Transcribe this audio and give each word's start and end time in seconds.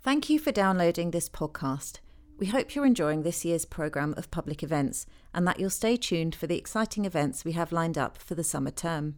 Thank 0.00 0.30
you 0.30 0.38
for 0.38 0.52
downloading 0.52 1.10
this 1.10 1.28
podcast. 1.28 1.98
We 2.38 2.46
hope 2.46 2.74
you're 2.74 2.86
enjoying 2.86 3.24
this 3.24 3.44
year's 3.44 3.64
programme 3.64 4.14
of 4.16 4.30
public 4.30 4.62
events 4.62 5.06
and 5.34 5.44
that 5.46 5.58
you'll 5.58 5.70
stay 5.70 5.96
tuned 5.96 6.36
for 6.36 6.46
the 6.46 6.56
exciting 6.56 7.04
events 7.04 7.44
we 7.44 7.52
have 7.52 7.72
lined 7.72 7.98
up 7.98 8.16
for 8.16 8.36
the 8.36 8.44
summer 8.44 8.70
term. 8.70 9.16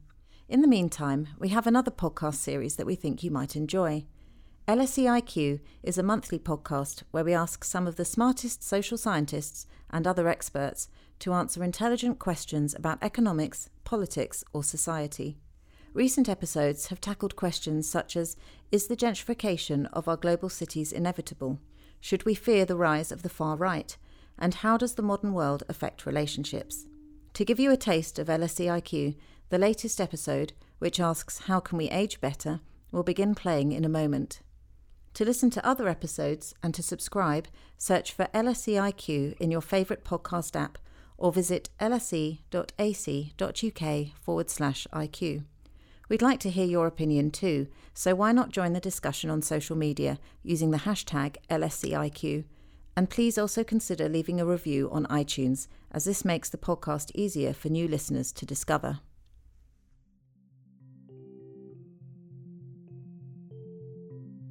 In 0.49 0.63
the 0.63 0.69
meantime, 0.69 1.29
we 1.39 1.51
have 1.51 1.67
another 1.67 1.91
podcast 1.91 2.37
series 2.37 2.77
that 2.77 2.87
we 2.87 2.95
think 2.95 3.23
you 3.23 3.31
might 3.31 3.57
enjoy. 3.57 4.07
LSEIQ 4.67 5.61
is 5.83 5.99
a 5.99 6.03
monthly 6.03 6.39
podcast 6.39 7.03
where 7.11 7.25
we 7.25 7.35
ask 7.35 7.63
some 7.63 7.87
of 7.87 7.97
the 7.97 8.05
smartest 8.07 8.63
social 8.63 8.97
scientists 8.97 9.67
and 9.91 10.07
other 10.07 10.29
experts 10.29 10.89
to 11.19 11.35
answer 11.35 11.63
intelligent 11.63 12.19
questions 12.19 12.75
about 12.75 12.99
economics, 13.03 13.69
politics, 13.85 14.43
or 14.55 14.65
society. 14.65 15.37
Recent 15.93 16.29
episodes 16.29 16.87
have 16.87 17.01
tackled 17.01 17.35
questions 17.35 17.89
such 17.89 18.17
as 18.17 18.37
Is 18.71 18.87
the 18.87 18.97
gentrification 18.97 19.89
of 19.93 20.07
our 20.07 20.17
global 20.17 20.49
cities 20.49 20.93
inevitable? 20.93 21.59
Should 22.01 22.25
we 22.25 22.35
fear 22.35 22.65
the 22.65 22.77
rise 22.77 23.11
of 23.11 23.23
the 23.23 23.29
far 23.29 23.57
right? 23.57 23.97
And 24.39 24.55
how 24.55 24.77
does 24.77 24.95
the 24.95 25.03
modern 25.03 25.35
world 25.35 25.65
affect 25.69 26.07
relationships? 26.07 26.87
To 27.35 27.45
give 27.45 27.59
you 27.59 27.73
a 27.73 27.77
taste 27.77 28.21
of 28.21 28.29
LSEIQ, 28.29 29.17
the 29.49 29.59
latest 29.59 30.01
episode, 30.01 30.53
which 30.79 31.01
asks 31.01 31.41
How 31.41 31.59
can 31.59 31.77
we 31.77 31.91
age 31.91 32.21
better, 32.21 32.61
will 32.93 33.03
begin 33.03 33.35
playing 33.35 33.73
in 33.73 33.85
a 33.85 33.89
moment. 33.89 34.43
To 35.15 35.25
listen 35.25 35.51
to 35.51 35.67
other 35.67 35.89
episodes 35.89 36.55
and 36.63 36.73
to 36.75 36.85
subscribe, 36.85 37.49
search 37.79 38.13
for 38.13 38.29
LSEIQ 38.33 39.37
in 39.39 39.51
your 39.51 39.61
favourite 39.61 40.05
podcast 40.05 40.55
app 40.55 40.79
or 41.19 41.33
visit 41.33 41.69
lse.ac.uk 41.81 42.47
forward 44.23 44.51
slash 44.51 44.87
IQ. 44.93 45.43
We'd 46.11 46.23
like 46.23 46.41
to 46.41 46.51
hear 46.51 46.67
your 46.67 46.89
opinion 46.89 47.31
too, 47.31 47.69
so 47.95 48.17
why 48.17 48.33
not 48.33 48.51
join 48.51 48.73
the 48.73 48.81
discussion 48.81 49.31
on 49.31 49.43
social 49.43 49.77
media 49.77 50.19
using 50.43 50.73
the 50.73 50.79
hashtag 50.79 51.37
LSEIQ? 51.49 52.43
And 52.97 53.09
please 53.09 53.39
also 53.39 53.63
consider 53.63 54.09
leaving 54.09 54.41
a 54.41 54.45
review 54.45 54.91
on 54.91 55.07
iTunes, 55.07 55.69
as 55.93 56.07
this 56.07 56.25
makes 56.25 56.49
the 56.49 56.59
podcast 56.59 57.13
easier 57.15 57.53
for 57.53 57.69
new 57.69 57.87
listeners 57.87 58.33
to 58.33 58.45
discover. 58.45 58.99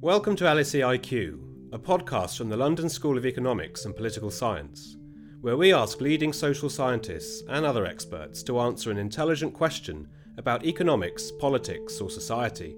Welcome 0.00 0.36
to 0.36 0.44
LSEIQ, 0.44 1.38
a 1.74 1.78
podcast 1.78 2.38
from 2.38 2.48
the 2.48 2.56
London 2.56 2.88
School 2.88 3.18
of 3.18 3.26
Economics 3.26 3.84
and 3.84 3.94
Political 3.94 4.30
Science, 4.30 4.96
where 5.42 5.58
we 5.58 5.74
ask 5.74 6.00
leading 6.00 6.32
social 6.32 6.70
scientists 6.70 7.42
and 7.50 7.66
other 7.66 7.84
experts 7.84 8.42
to 8.44 8.60
answer 8.60 8.90
an 8.90 8.96
intelligent 8.96 9.52
question 9.52 10.08
about 10.38 10.64
economics, 10.64 11.30
politics, 11.38 12.00
or 12.00 12.10
society. 12.10 12.76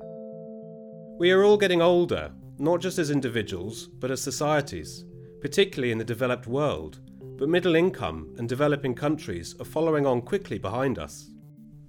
We 1.19 1.31
are 1.31 1.45
all 1.45 1.56
getting 1.56 1.83
older, 1.83 2.33
not 2.58 2.81
just 2.81 2.98
as 2.98 3.11
individuals, 3.11 3.86
but 3.86 4.11
as 4.11 4.20
societies, 4.20 5.05
particularly 5.41 5.92
in 5.92 5.98
the 5.98 6.05
developed 6.05 6.47
world, 6.47 7.00
but 7.36 7.48
middle 7.48 7.75
income 7.75 8.34
and 8.39 8.48
developing 8.48 8.95
countries 8.95 9.55
are 9.61 9.64
following 9.64 10.06
on 10.06 10.23
quickly 10.23 10.58
behind 10.58 10.98
us. 10.98 11.30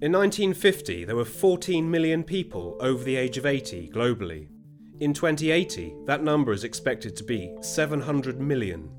In 0.00 0.12
1950, 0.12 1.04
there 1.04 1.16
were 1.16 1.24
14 1.24 1.88
million 1.90 2.22
people 2.24 2.76
over 2.80 3.02
the 3.02 3.16
age 3.16 3.38
of 3.38 3.46
80 3.46 3.90
globally. 3.94 4.48
In 5.00 5.14
2080, 5.14 5.94
that 6.06 6.22
number 6.22 6.52
is 6.52 6.64
expected 6.64 7.16
to 7.16 7.24
be 7.24 7.54
700 7.60 8.40
million. 8.40 8.90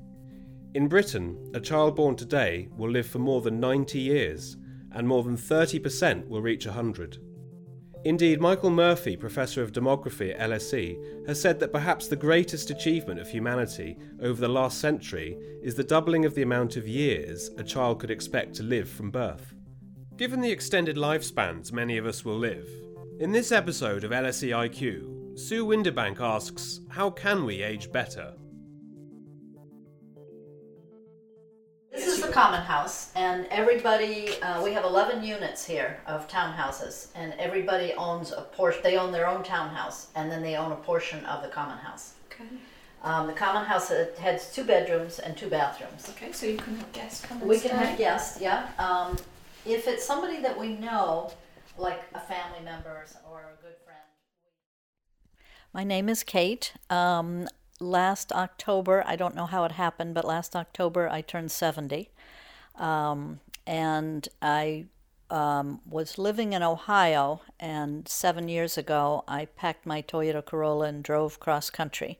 In 0.74 0.88
Britain, 0.88 1.50
a 1.54 1.60
child 1.60 1.96
born 1.96 2.16
today 2.16 2.68
will 2.76 2.90
live 2.90 3.06
for 3.06 3.18
more 3.18 3.40
than 3.40 3.60
90 3.60 3.98
years, 3.98 4.56
and 4.96 5.06
more 5.06 5.22
than 5.22 5.36
30% 5.36 6.26
will 6.26 6.40
reach 6.40 6.66
100. 6.66 7.18
Indeed, 8.04 8.40
Michael 8.40 8.70
Murphy, 8.70 9.16
Professor 9.16 9.62
of 9.62 9.72
Demography 9.72 10.32
at 10.32 10.50
LSE, 10.50 11.26
has 11.26 11.40
said 11.40 11.60
that 11.60 11.72
perhaps 11.72 12.08
the 12.08 12.16
greatest 12.16 12.70
achievement 12.70 13.20
of 13.20 13.28
humanity 13.28 13.98
over 14.22 14.40
the 14.40 14.48
last 14.48 14.78
century 14.80 15.36
is 15.62 15.74
the 15.74 15.84
doubling 15.84 16.24
of 16.24 16.34
the 16.34 16.42
amount 16.42 16.76
of 16.76 16.88
years 16.88 17.50
a 17.58 17.64
child 17.64 17.98
could 17.98 18.10
expect 18.10 18.54
to 18.54 18.62
live 18.62 18.88
from 18.88 19.10
birth. 19.10 19.54
Given 20.16 20.40
the 20.40 20.50
extended 20.50 20.96
lifespans 20.96 21.72
many 21.72 21.98
of 21.98 22.06
us 22.06 22.24
will 22.24 22.38
live, 22.38 22.68
in 23.18 23.32
this 23.32 23.52
episode 23.52 24.04
of 24.04 24.12
LSEIQ, 24.12 25.38
Sue 25.38 25.66
Windebank 25.66 26.20
asks, 26.20 26.80
How 26.88 27.10
can 27.10 27.44
we 27.44 27.62
age 27.62 27.92
better? 27.92 28.32
Common 32.36 32.60
house, 32.60 33.12
and 33.14 33.46
everybody, 33.50 34.38
uh, 34.42 34.62
we 34.62 34.70
have 34.72 34.84
11 34.84 35.24
units 35.24 35.64
here 35.64 35.98
of 36.06 36.28
townhouses, 36.28 37.08
and 37.14 37.32
everybody 37.38 37.94
owns 37.94 38.30
a 38.30 38.42
portion, 38.42 38.82
they 38.82 38.98
own 38.98 39.10
their 39.10 39.26
own 39.26 39.42
townhouse, 39.42 40.08
and 40.14 40.30
then 40.30 40.42
they 40.42 40.54
own 40.54 40.70
a 40.70 40.76
portion 40.76 41.24
of 41.24 41.42
the 41.42 41.48
common 41.48 41.78
house. 41.78 42.12
Okay. 42.30 42.44
Um, 43.02 43.26
the 43.26 43.32
common 43.32 43.64
house 43.64 43.88
has 44.18 44.52
two 44.54 44.64
bedrooms 44.64 45.18
and 45.18 45.34
two 45.34 45.48
bathrooms. 45.48 46.10
Okay, 46.10 46.30
so 46.32 46.44
you 46.44 46.58
can 46.58 46.76
have 46.76 46.92
guests 46.92 47.24
come 47.24 47.40
and 47.40 47.48
We 47.48 47.56
stay. 47.56 47.70
can 47.70 47.78
have 47.78 47.96
guests, 47.96 48.38
yeah. 48.38 48.68
Um, 48.78 49.16
if 49.64 49.88
it's 49.88 50.04
somebody 50.04 50.42
that 50.42 50.58
we 50.58 50.76
know, 50.76 51.32
like 51.78 52.02
a 52.14 52.20
family 52.20 52.60
member 52.64 52.90
or 52.90 53.06
or 53.30 53.40
a 53.58 53.62
good 53.62 53.76
friend. 53.84 54.00
My 55.72 55.84
name 55.84 56.08
is 56.10 56.22
Kate. 56.22 56.74
Um, 56.90 57.48
last 57.80 58.32
October, 58.32 59.02
I 59.06 59.16
don't 59.16 59.34
know 59.34 59.46
how 59.46 59.64
it 59.64 59.72
happened, 59.72 60.14
but 60.14 60.24
last 60.24 60.56
October 60.56 61.08
I 61.08 61.20
turned 61.20 61.50
70. 61.50 62.10
Um, 62.76 63.40
and 63.66 64.28
I 64.40 64.86
um, 65.30 65.80
was 65.88 66.18
living 66.18 66.52
in 66.52 66.62
Ohio, 66.62 67.40
and 67.58 68.06
seven 68.08 68.48
years 68.48 68.78
ago 68.78 69.24
I 69.26 69.46
packed 69.46 69.86
my 69.86 70.02
Toyota 70.02 70.44
Corolla 70.44 70.86
and 70.86 71.02
drove 71.02 71.40
cross 71.40 71.70
country 71.70 72.18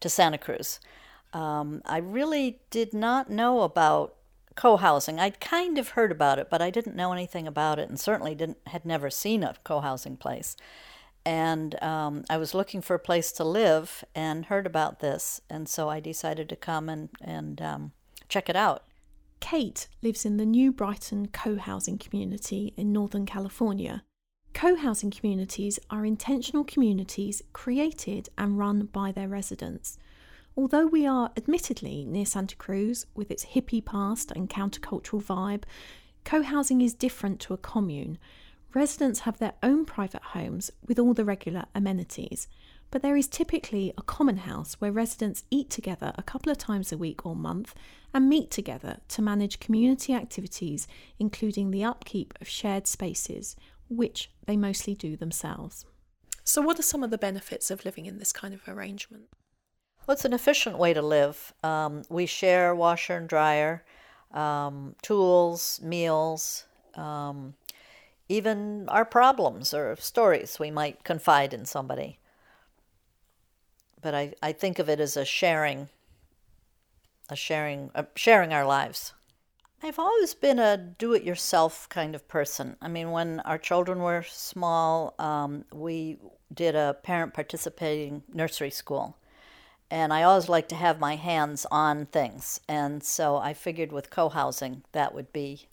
to 0.00 0.08
Santa 0.08 0.38
Cruz. 0.38 0.80
Um, 1.32 1.82
I 1.84 1.98
really 1.98 2.60
did 2.70 2.94
not 2.94 3.30
know 3.30 3.62
about 3.62 4.14
co-housing. 4.56 5.20
I'd 5.20 5.40
kind 5.40 5.78
of 5.78 5.90
heard 5.90 6.10
about 6.10 6.38
it, 6.38 6.48
but 6.50 6.62
I 6.62 6.70
didn't 6.70 6.96
know 6.96 7.12
anything 7.12 7.46
about 7.46 7.78
it, 7.78 7.88
and 7.88 8.00
certainly 8.00 8.34
didn't 8.34 8.58
had 8.68 8.84
never 8.84 9.10
seen 9.10 9.42
a 9.42 9.54
co-housing 9.62 10.16
place. 10.16 10.56
And 11.28 11.80
um, 11.82 12.24
I 12.30 12.38
was 12.38 12.54
looking 12.54 12.80
for 12.80 12.94
a 12.94 12.98
place 12.98 13.32
to 13.32 13.44
live 13.44 14.02
and 14.14 14.46
heard 14.46 14.64
about 14.64 15.00
this, 15.00 15.42
and 15.50 15.68
so 15.68 15.90
I 15.90 16.00
decided 16.00 16.48
to 16.48 16.56
come 16.56 16.88
and 16.88 17.10
and 17.20 17.60
um, 17.60 17.92
check 18.30 18.48
it 18.48 18.56
out. 18.56 18.84
Kate 19.38 19.88
lives 20.00 20.24
in 20.24 20.38
the 20.38 20.46
New 20.46 20.72
Brighton 20.72 21.28
co 21.28 21.56
housing 21.56 21.98
community 21.98 22.72
in 22.78 22.94
Northern 22.94 23.26
California. 23.26 24.04
Co 24.54 24.74
housing 24.74 25.10
communities 25.10 25.78
are 25.90 26.06
intentional 26.06 26.64
communities 26.64 27.42
created 27.52 28.30
and 28.38 28.56
run 28.56 28.86
by 28.86 29.12
their 29.12 29.28
residents. 29.28 29.98
Although 30.56 30.86
we 30.86 31.06
are 31.06 31.30
admittedly 31.36 32.06
near 32.06 32.24
Santa 32.24 32.56
Cruz 32.56 33.04
with 33.14 33.30
its 33.30 33.44
hippie 33.52 33.84
past 33.84 34.32
and 34.34 34.48
countercultural 34.48 35.22
vibe, 35.22 35.64
co 36.24 36.40
housing 36.40 36.80
is 36.80 36.94
different 36.94 37.38
to 37.40 37.52
a 37.52 37.58
commune. 37.58 38.16
Residents 38.74 39.20
have 39.20 39.38
their 39.38 39.54
own 39.62 39.84
private 39.84 40.22
homes 40.22 40.70
with 40.86 40.98
all 40.98 41.14
the 41.14 41.24
regular 41.24 41.64
amenities, 41.74 42.48
but 42.90 43.02
there 43.02 43.16
is 43.16 43.26
typically 43.26 43.92
a 43.96 44.02
common 44.02 44.38
house 44.38 44.74
where 44.74 44.92
residents 44.92 45.44
eat 45.50 45.70
together 45.70 46.12
a 46.16 46.22
couple 46.22 46.50
of 46.52 46.58
times 46.58 46.92
a 46.92 46.98
week 46.98 47.24
or 47.24 47.34
month 47.34 47.74
and 48.12 48.28
meet 48.28 48.50
together 48.50 48.98
to 49.08 49.22
manage 49.22 49.60
community 49.60 50.14
activities, 50.14 50.86
including 51.18 51.70
the 51.70 51.84
upkeep 51.84 52.34
of 52.40 52.48
shared 52.48 52.86
spaces, 52.86 53.56
which 53.88 54.30
they 54.46 54.56
mostly 54.56 54.94
do 54.94 55.16
themselves. 55.16 55.86
So, 56.44 56.62
what 56.62 56.78
are 56.78 56.82
some 56.82 57.02
of 57.02 57.10
the 57.10 57.18
benefits 57.18 57.70
of 57.70 57.84
living 57.84 58.06
in 58.06 58.18
this 58.18 58.32
kind 58.32 58.54
of 58.54 58.66
arrangement? 58.66 59.24
Well, 60.06 60.14
it's 60.14 60.24
an 60.24 60.32
efficient 60.32 60.78
way 60.78 60.94
to 60.94 61.02
live. 61.02 61.52
Um, 61.62 62.02
we 62.08 62.24
share 62.24 62.74
washer 62.74 63.16
and 63.16 63.28
dryer, 63.28 63.84
um, 64.32 64.94
tools, 65.02 65.80
meals, 65.82 66.64
um, 66.94 67.54
even 68.28 68.88
our 68.88 69.04
problems 69.04 69.72
or 69.72 69.96
stories 69.96 70.58
we 70.58 70.70
might 70.70 71.04
confide 71.04 71.54
in 71.54 71.64
somebody. 71.64 72.18
But 74.00 74.14
I, 74.14 74.34
I 74.42 74.52
think 74.52 74.78
of 74.78 74.88
it 74.88 75.00
as 75.00 75.16
a 75.16 75.24
sharing, 75.24 75.88
a 77.28 77.36
sharing, 77.36 77.90
uh, 77.94 78.04
sharing 78.14 78.52
our 78.52 78.64
lives. 78.66 79.12
I've 79.82 79.98
always 79.98 80.34
been 80.34 80.58
a 80.58 80.76
do-it-yourself 80.76 81.88
kind 81.88 82.14
of 82.14 82.26
person. 82.28 82.76
I 82.82 82.88
mean, 82.88 83.10
when 83.10 83.40
our 83.40 83.58
children 83.58 84.00
were 84.00 84.24
small, 84.26 85.14
um, 85.18 85.64
we 85.72 86.18
did 86.52 86.74
a 86.74 86.96
parent 87.02 87.34
participating 87.34 88.22
nursery 88.32 88.70
school 88.70 89.16
and 89.90 90.12
I 90.12 90.22
always 90.22 90.48
like 90.48 90.68
to 90.68 90.74
have 90.74 91.00
my 91.00 91.16
hands 91.16 91.66
on 91.70 92.06
things, 92.06 92.60
and 92.68 93.02
so 93.02 93.36
I 93.36 93.54
figured 93.54 93.92
with 93.92 94.10
co-housing 94.10 94.82
that 94.92 95.14
would 95.14 95.32
be 95.32 95.68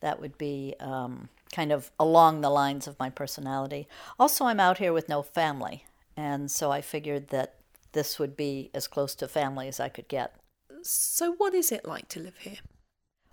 that 0.00 0.20
would 0.20 0.38
be 0.38 0.74
um, 0.80 1.28
kind 1.52 1.72
of 1.72 1.90
along 1.98 2.40
the 2.40 2.50
lines 2.50 2.86
of 2.86 2.98
my 2.98 3.10
personality. 3.10 3.88
Also, 4.18 4.44
I'm 4.44 4.60
out 4.60 4.78
here 4.78 4.92
with 4.92 5.08
no 5.08 5.22
family, 5.22 5.84
and 6.16 6.50
so 6.50 6.70
I 6.70 6.80
figured 6.80 7.28
that 7.28 7.56
this 7.92 8.18
would 8.18 8.36
be 8.36 8.70
as 8.72 8.86
close 8.86 9.14
to 9.16 9.28
family 9.28 9.68
as 9.68 9.80
I 9.80 9.88
could 9.88 10.08
get. 10.08 10.34
So, 10.82 11.32
what 11.32 11.54
is 11.54 11.72
it 11.72 11.84
like 11.84 12.08
to 12.10 12.20
live 12.20 12.38
here? 12.38 12.58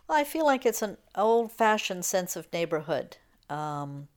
Well, 0.07 0.17
I 0.17 0.23
feel 0.23 0.45
like 0.45 0.65
it's 0.65 0.81
an 0.81 0.97
old-fashioned 1.15 2.05
sense 2.05 2.35
of 2.35 2.51
neighborhood 2.51 3.17
um, 3.49 4.07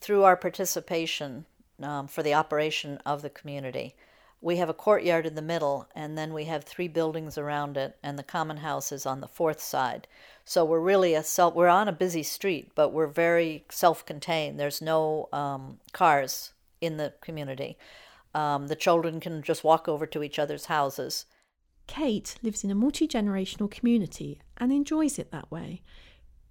through 0.00 0.24
our 0.24 0.36
participation 0.36 1.46
um, 1.82 2.08
for 2.08 2.22
the 2.22 2.34
operation 2.34 2.98
of 3.04 3.22
the 3.22 3.30
community. 3.30 3.96
We 4.40 4.56
have 4.56 4.68
a 4.68 4.74
courtyard 4.74 5.26
in 5.26 5.34
the 5.34 5.42
middle, 5.42 5.88
and 5.94 6.16
then 6.16 6.32
we 6.32 6.44
have 6.44 6.64
three 6.64 6.88
buildings 6.88 7.36
around 7.36 7.76
it, 7.76 7.96
and 8.02 8.18
the 8.18 8.22
common 8.22 8.58
house 8.58 8.92
is 8.92 9.04
on 9.04 9.20
the 9.20 9.26
fourth 9.26 9.60
side. 9.60 10.06
So 10.44 10.64
we're 10.64 10.80
really 10.80 11.14
a 11.14 11.22
self. 11.22 11.54
We're 11.54 11.68
on 11.68 11.88
a 11.88 11.92
busy 11.92 12.22
street, 12.22 12.70
but 12.74 12.92
we're 12.92 13.08
very 13.08 13.64
self-contained. 13.70 14.58
There's 14.58 14.80
no 14.80 15.28
um, 15.32 15.78
cars 15.92 16.52
in 16.80 16.96
the 16.98 17.14
community. 17.20 17.76
Um, 18.34 18.68
the 18.68 18.76
children 18.76 19.18
can 19.18 19.42
just 19.42 19.64
walk 19.64 19.88
over 19.88 20.06
to 20.06 20.22
each 20.22 20.38
other's 20.38 20.66
houses. 20.66 21.26
Kate 21.88 22.36
lives 22.42 22.62
in 22.62 22.70
a 22.70 22.74
multi 22.74 23.08
generational 23.08 23.70
community 23.70 24.40
and 24.58 24.72
enjoys 24.72 25.18
it 25.18 25.32
that 25.32 25.50
way. 25.50 25.82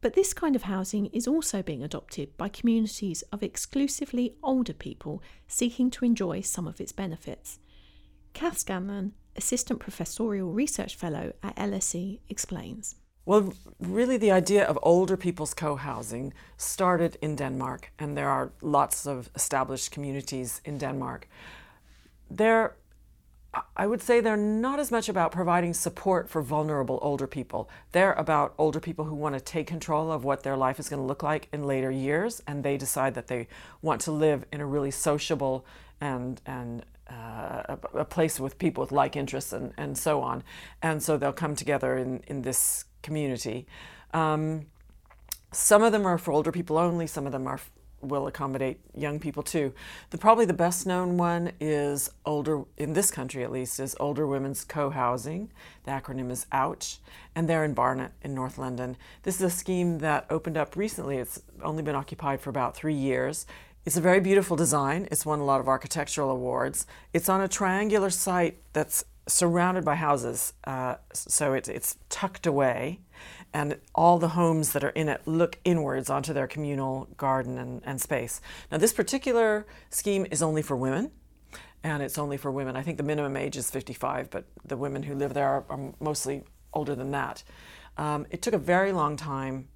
But 0.02 0.14
this 0.14 0.34
kind 0.34 0.56
of 0.56 0.64
housing 0.64 1.08
is 1.08 1.28
also 1.28 1.64
being 1.64 1.84
adopted 1.84 2.36
by 2.38 2.50
communities 2.50 3.24
of 3.32 3.42
exclusively 3.42 4.36
older 4.44 4.74
people 4.74 5.24
seeking 5.48 5.90
to 5.92 6.06
enjoy 6.06 6.42
some 6.42 6.68
of 6.68 6.82
its 6.82 6.92
benefits. 6.92 7.60
Kath 8.38 8.60
Scanlon, 8.60 9.14
Assistant 9.36 9.80
Professorial 9.80 10.52
Research 10.52 10.96
Fellow 10.96 11.34
at 11.42 11.56
LSE, 11.56 12.20
explains. 12.30 12.94
Well, 13.26 13.52
really, 13.80 14.18
the 14.18 14.30
idea 14.30 14.64
of 14.64 14.78
older 14.84 15.18
people's 15.18 15.56
co 15.56 15.76
housing 15.76 16.36
started 16.56 17.18
in 17.20 17.36
Denmark, 17.36 17.92
and 17.98 18.16
there 18.16 18.30
are 18.30 18.52
lots 18.62 19.08
of 19.08 19.32
established 19.34 19.90
communities 19.92 20.62
in 20.66 20.78
Denmark. 20.78 21.28
They're 22.30 22.76
I 23.76 23.88
would 23.88 24.04
say 24.04 24.20
they're 24.20 24.38
not 24.38 24.80
as 24.80 24.92
much 24.92 25.10
about 25.10 25.32
providing 25.32 25.74
support 25.74 26.30
for 26.30 26.44
vulnerable 26.44 27.00
older 27.02 27.26
people. 27.26 27.68
They're 27.92 28.14
about 28.14 28.54
older 28.60 28.80
people 28.80 29.06
who 29.06 29.16
want 29.16 29.34
to 29.34 29.42
take 29.42 29.66
control 29.66 30.12
of 30.12 30.24
what 30.24 30.44
their 30.44 30.56
life 30.56 30.80
is 30.80 30.90
going 30.90 31.02
to 31.02 31.08
look 31.08 31.24
like 31.24 31.48
in 31.52 31.64
later 31.64 31.90
years, 31.90 32.44
and 32.46 32.64
they 32.64 32.78
decide 32.78 33.16
that 33.16 33.28
they 33.28 33.48
want 33.82 34.02
to 34.02 34.12
live 34.12 34.46
in 34.54 34.62
a 34.62 34.66
really 34.68 34.92
sociable 34.92 35.66
and 36.00 36.40
and 36.46 36.86
uh, 37.10 37.76
a, 37.94 38.06
place 38.06 38.40
with 38.40 38.58
people 38.58 38.82
with 38.82 38.92
like 38.92 39.16
interests 39.16 39.54
and, 39.54 39.74
and 39.78 39.98
so 39.98 40.22
on. 40.22 40.44
And 40.82 41.02
so 41.02 41.18
they'll 41.18 41.34
come 41.34 41.56
together 41.56 41.98
in, 41.98 42.22
in 42.28 42.42
this 42.42 42.86
community. 43.02 43.66
Um, 44.14 44.66
some 45.52 45.84
of 45.84 45.92
them 45.92 46.06
are 46.06 46.18
for 46.18 46.32
older 46.32 46.52
people 46.52 46.78
only, 46.78 47.08
some 47.08 47.26
of 47.26 47.32
them 47.32 47.48
are 47.48 47.60
will 48.02 48.28
accommodate 48.28 48.80
young 48.96 49.20
people 49.20 49.42
too. 49.42 49.74
The 50.12 50.18
probably 50.18 50.46
the 50.46 50.54
best 50.54 50.86
known 50.86 51.18
one 51.18 51.52
is 51.60 52.12
older 52.26 52.64
in 52.78 52.94
this 52.94 53.10
country 53.10 53.44
at 53.44 53.52
least 53.52 53.80
is 53.80 53.96
Older 54.00 54.28
Women's 54.28 54.64
Co-housing. 54.64 55.52
The 55.84 55.92
acronym 55.92 56.32
is 56.32 56.46
OWCH, 56.52 57.00
and 57.36 57.50
they're 57.50 57.64
in 57.64 57.74
Barnet 57.74 58.12
in 58.22 58.36
North 58.36 58.58
London. 58.58 58.98
This 59.24 59.36
is 59.38 59.42
a 59.42 59.50
scheme 59.50 60.00
that 60.00 60.26
opened 60.30 60.58
up 60.58 60.76
recently. 60.76 61.18
It's 61.18 61.42
only 61.64 61.84
been 61.84 61.96
occupied 61.96 62.42
for 62.42 62.50
about 62.50 62.76
three 62.76 62.94
years. 62.94 63.46
It's 63.88 63.96
a 63.96 64.02
very 64.02 64.20
beautiful 64.20 64.58
design. 64.58 65.08
It's 65.12 65.26
won 65.26 65.40
a 65.40 65.46
lot 65.46 65.62
of 65.62 65.70
architectural 65.70 66.30
awards. 66.30 66.86
It's 67.14 67.30
on 67.30 67.40
a 67.40 67.48
triangular 67.48 68.10
site 68.10 68.58
that's 68.74 69.06
surrounded 69.30 69.86
by 69.86 69.96
houses, 69.96 70.52
uh, 70.66 70.96
so 71.14 71.54
it, 71.54 71.70
it's 71.70 71.96
tucked 72.10 72.46
away 72.46 73.00
and 73.54 73.78
all 73.96 74.20
the 74.20 74.28
homes 74.28 74.74
that 74.74 74.84
are 74.84 74.90
in 74.90 75.08
it 75.08 75.22
look 75.26 75.58
inwards 75.64 76.10
onto 76.10 76.34
their 76.34 76.48
communal 76.48 77.08
garden 77.16 77.58
and, 77.58 77.82
and 77.86 78.02
space. 78.02 78.42
Now, 78.70 78.78
this 78.78 78.92
particular 78.92 79.66
scheme 79.90 80.28
is 80.32 80.44
only 80.44 80.62
for 80.62 80.76
women, 80.76 81.12
and 81.82 82.04
it's 82.04 82.18
only 82.18 82.36
for 82.36 82.52
women. 82.52 82.76
I 82.76 82.82
think 82.82 82.98
the 82.98 83.04
minimum 83.04 83.38
age 83.38 83.56
is 83.56 83.72
55, 83.72 84.30
but 84.30 84.44
the 84.66 84.76
women 84.76 85.04
who 85.04 85.16
live 85.16 85.34
there 85.34 85.48
are, 85.48 85.66
are 85.70 85.94
mostly 86.02 86.44
older 86.74 86.94
than 86.94 87.12
that. 87.12 87.42
Um, 87.96 88.28
it 88.32 88.42
took 88.42 88.54
a 88.54 88.58
very 88.58 88.92
long 88.92 89.16
time 89.16 89.70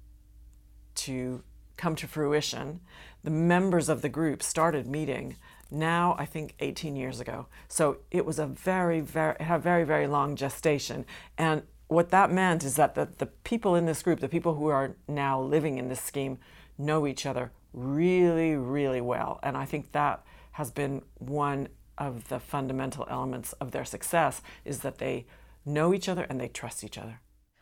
to 0.96 1.42
come 1.82 1.96
to 1.96 2.06
fruition. 2.06 2.80
The 3.24 3.30
members 3.30 3.88
of 3.88 4.02
the 4.02 4.08
group 4.08 4.42
started 4.42 4.86
meeting 4.86 5.36
now 5.72 6.14
I 6.18 6.26
think 6.26 6.54
18 6.60 6.96
years 6.96 7.18
ago. 7.18 7.46
So 7.68 7.98
it 8.10 8.26
was 8.26 8.38
a 8.38 8.46
very, 8.46 9.00
very, 9.00 9.36
had 9.40 9.56
a 9.56 9.58
very, 9.62 9.84
very 9.84 10.06
long 10.06 10.36
gestation. 10.36 11.06
And 11.38 11.62
what 11.88 12.10
that 12.10 12.30
meant 12.30 12.62
is 12.64 12.76
that 12.76 12.94
the, 12.94 13.08
the 13.18 13.26
people 13.26 13.74
in 13.74 13.86
this 13.86 14.02
group, 14.02 14.20
the 14.20 14.28
people 14.28 14.54
who 14.54 14.68
are 14.68 14.96
now 15.08 15.40
living 15.40 15.78
in 15.78 15.88
this 15.88 16.00
scheme, 16.00 16.38
know 16.78 17.06
each 17.06 17.26
other 17.26 17.52
really, 17.72 18.54
really 18.54 19.00
well. 19.00 19.40
And 19.42 19.56
I 19.56 19.64
think 19.64 19.92
that 19.92 20.24
has 20.52 20.70
been 20.70 21.02
one 21.18 21.68
of 21.98 22.28
the 22.28 22.38
fundamental 22.38 23.06
elements 23.10 23.52
of 23.54 23.70
their 23.70 23.84
success 23.84 24.42
is 24.64 24.80
that 24.80 24.98
they 24.98 25.26
know 25.64 25.94
each 25.94 26.08
other 26.08 26.24
and 26.24 26.40
they 26.40 26.48
trust 26.48 26.84
each 26.84 26.98
other. 26.98 27.20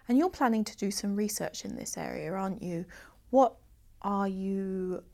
And 0.08 0.18
you're 0.18 0.30
planning 0.30 0.64
to 0.64 0.76
do 0.76 0.90
some 0.90 1.14
research 1.14 1.64
in 1.64 1.76
this 1.76 1.96
area, 1.96 2.32
aren't 2.32 2.62
you? 2.62 2.84
What 3.30 3.56
are 4.02 4.26
you 4.26 5.04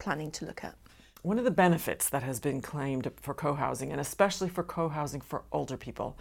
planning 0.00 0.30
to 0.32 0.46
look 0.46 0.64
at? 0.64 0.74
One 1.22 1.38
of 1.38 1.44
the 1.44 1.50
benefits 1.50 2.08
that 2.08 2.22
has 2.22 2.40
been 2.40 2.62
claimed 2.62 3.10
for 3.20 3.34
co 3.34 3.54
housing, 3.54 3.92
and 3.92 4.00
especially 4.00 4.48
for 4.48 4.62
co 4.62 4.88
housing 4.88 5.20
for 5.20 5.42
older 5.52 5.76
people, 5.76 6.16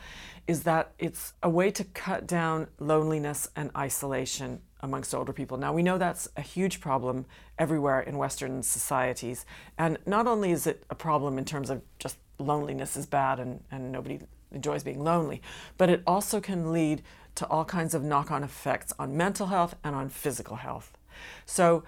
is 0.46 0.64
that 0.64 0.92
it's 1.00 1.34
a 1.42 1.50
way 1.50 1.72
to 1.72 1.86
cut 1.86 2.28
down 2.28 2.68
loneliness 2.80 3.50
and 3.56 3.72
isolation 3.78 4.62
amongst 4.82 5.16
older 5.16 5.32
people. 5.32 5.58
Now, 5.58 5.72
we 5.74 5.84
know 5.84 5.98
that's 5.98 6.28
a 6.36 6.42
huge 6.42 6.82
problem 6.82 7.26
everywhere 7.58 8.02
in 8.02 8.18
Western 8.18 8.62
societies. 8.62 9.46
And 9.78 9.98
not 10.06 10.28
only 10.28 10.52
is 10.52 10.68
it 10.68 10.84
a 10.90 10.96
problem 10.96 11.38
in 11.38 11.46
terms 11.46 11.70
of 11.70 11.82
just 11.98 12.18
loneliness 12.38 12.98
is 12.98 13.06
bad 13.06 13.40
and, 13.40 13.64
and 13.72 13.92
nobody 13.92 14.20
enjoys 14.52 14.84
being 14.84 15.04
lonely, 15.04 15.42
but 15.78 15.90
it 15.90 16.02
also 16.08 16.42
can 16.42 16.72
lead 16.72 17.02
to 17.36 17.48
all 17.48 17.66
kinds 17.66 17.94
of 17.94 18.04
knock 18.04 18.32
on 18.32 18.44
effects 18.44 18.92
on 19.00 19.16
mental 19.16 19.48
health 19.48 19.76
and 19.84 19.96
on 19.96 20.10
physical 20.10 20.58
health. 20.58 20.98
So, 21.46 21.84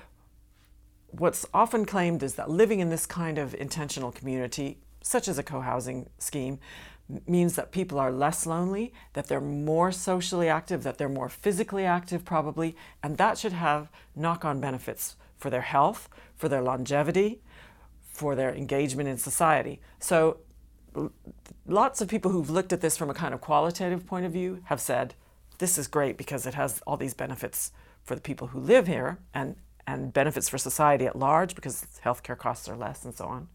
what's 1.12 1.46
often 1.54 1.86
claimed 1.86 2.24
is 2.24 2.36
that 2.36 2.50
living 2.50 2.80
in 2.80 2.90
this 2.90 3.06
kind 3.06 3.38
of 3.38 3.54
intentional 3.56 4.12
community, 4.12 4.78
such 5.02 5.28
as 5.28 5.38
a 5.38 5.44
co 5.44 5.62
housing 5.62 6.10
scheme, 6.18 6.60
means 7.28 7.56
that 7.56 7.72
people 7.72 8.00
are 8.00 8.12
less 8.12 8.46
lonely, 8.46 8.94
that 9.14 9.28
they're 9.28 9.42
more 9.42 9.92
socially 9.92 10.48
active, 10.48 10.84
that 10.84 10.98
they're 10.98 11.10
more 11.10 11.30
physically 11.30 11.86
active, 11.86 12.24
probably, 12.24 12.76
and 13.04 13.18
that 13.18 13.38
should 13.38 13.52
have 13.54 13.90
knock 14.16 14.46
on 14.46 14.62
benefits 14.62 15.18
for 15.38 15.50
their 15.50 15.62
health, 15.62 16.08
for 16.36 16.48
their 16.48 16.62
longevity, 16.62 17.42
for 18.02 18.36
their 18.36 18.54
engagement 18.54 19.10
in 19.10 19.18
society. 19.18 19.82
So, 20.00 20.38
lots 21.66 22.02
of 22.02 22.08
people 22.08 22.32
who've 22.32 22.50
looked 22.50 22.74
at 22.74 22.82
this 22.82 22.98
from 22.98 23.10
a 23.10 23.14
kind 23.14 23.34
of 23.34 23.42
qualitative 23.42 24.06
point 24.06 24.26
of 24.26 24.32
view 24.32 24.62
have 24.66 24.80
said, 24.80 25.16
this 25.58 25.78
is 25.78 25.88
great 25.88 26.18
because 26.18 26.46
it 26.46 26.54
has 26.54 26.82
all 26.86 26.98
these 26.98 27.14
benefits 27.14 27.72
for 28.04 28.16
the 28.16 28.22
people 28.22 28.48
who 28.48 28.60
live 28.60 28.88
here 28.88 29.20
and 29.34 29.56
and 29.92 30.14
benefits 30.14 30.48
for 30.48 30.58
society 30.58 31.06
at 31.06 31.18
large 31.18 31.54
because 31.54 31.86
healthcare 32.06 32.38
costs 32.38 32.70
are 32.70 32.78
less 32.78 33.04
and 33.04 33.14
so 33.14 33.26
on. 33.26 33.50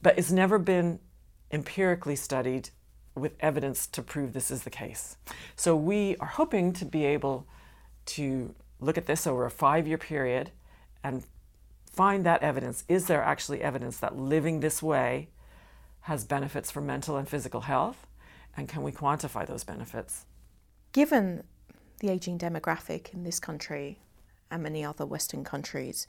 But 0.00 0.16
it's 0.16 0.30
never 0.30 0.58
been 0.58 1.00
empirically 1.50 2.14
studied 2.14 2.70
with 3.16 3.32
evidence 3.40 3.88
to 3.88 4.02
prove 4.02 4.32
this 4.32 4.50
is 4.50 4.62
the 4.62 4.70
case. 4.70 5.16
So 5.56 5.74
we 5.74 6.16
are 6.18 6.28
hoping 6.28 6.72
to 6.74 6.84
be 6.84 7.04
able 7.04 7.46
to 8.06 8.54
look 8.80 8.96
at 8.96 9.06
this 9.06 9.26
over 9.26 9.44
a 9.44 9.50
five 9.50 9.86
year 9.88 9.98
period 9.98 10.52
and 11.02 11.24
find 11.90 12.24
that 12.24 12.42
evidence. 12.42 12.84
Is 12.88 13.06
there 13.06 13.22
actually 13.22 13.62
evidence 13.62 13.98
that 13.98 14.16
living 14.16 14.60
this 14.60 14.80
way 14.80 15.28
has 16.02 16.24
benefits 16.24 16.70
for 16.70 16.80
mental 16.80 17.16
and 17.16 17.28
physical 17.28 17.62
health? 17.62 18.06
And 18.56 18.68
can 18.68 18.82
we 18.82 18.92
quantify 18.92 19.46
those 19.46 19.64
benefits? 19.64 20.24
Given 20.92 21.42
the 21.98 22.10
aging 22.10 22.38
demographic 22.38 23.12
in 23.12 23.24
this 23.24 23.40
country, 23.40 24.01
and 24.52 24.62
many 24.62 24.84
other 24.84 25.06
Western 25.06 25.42
countries. 25.42 26.06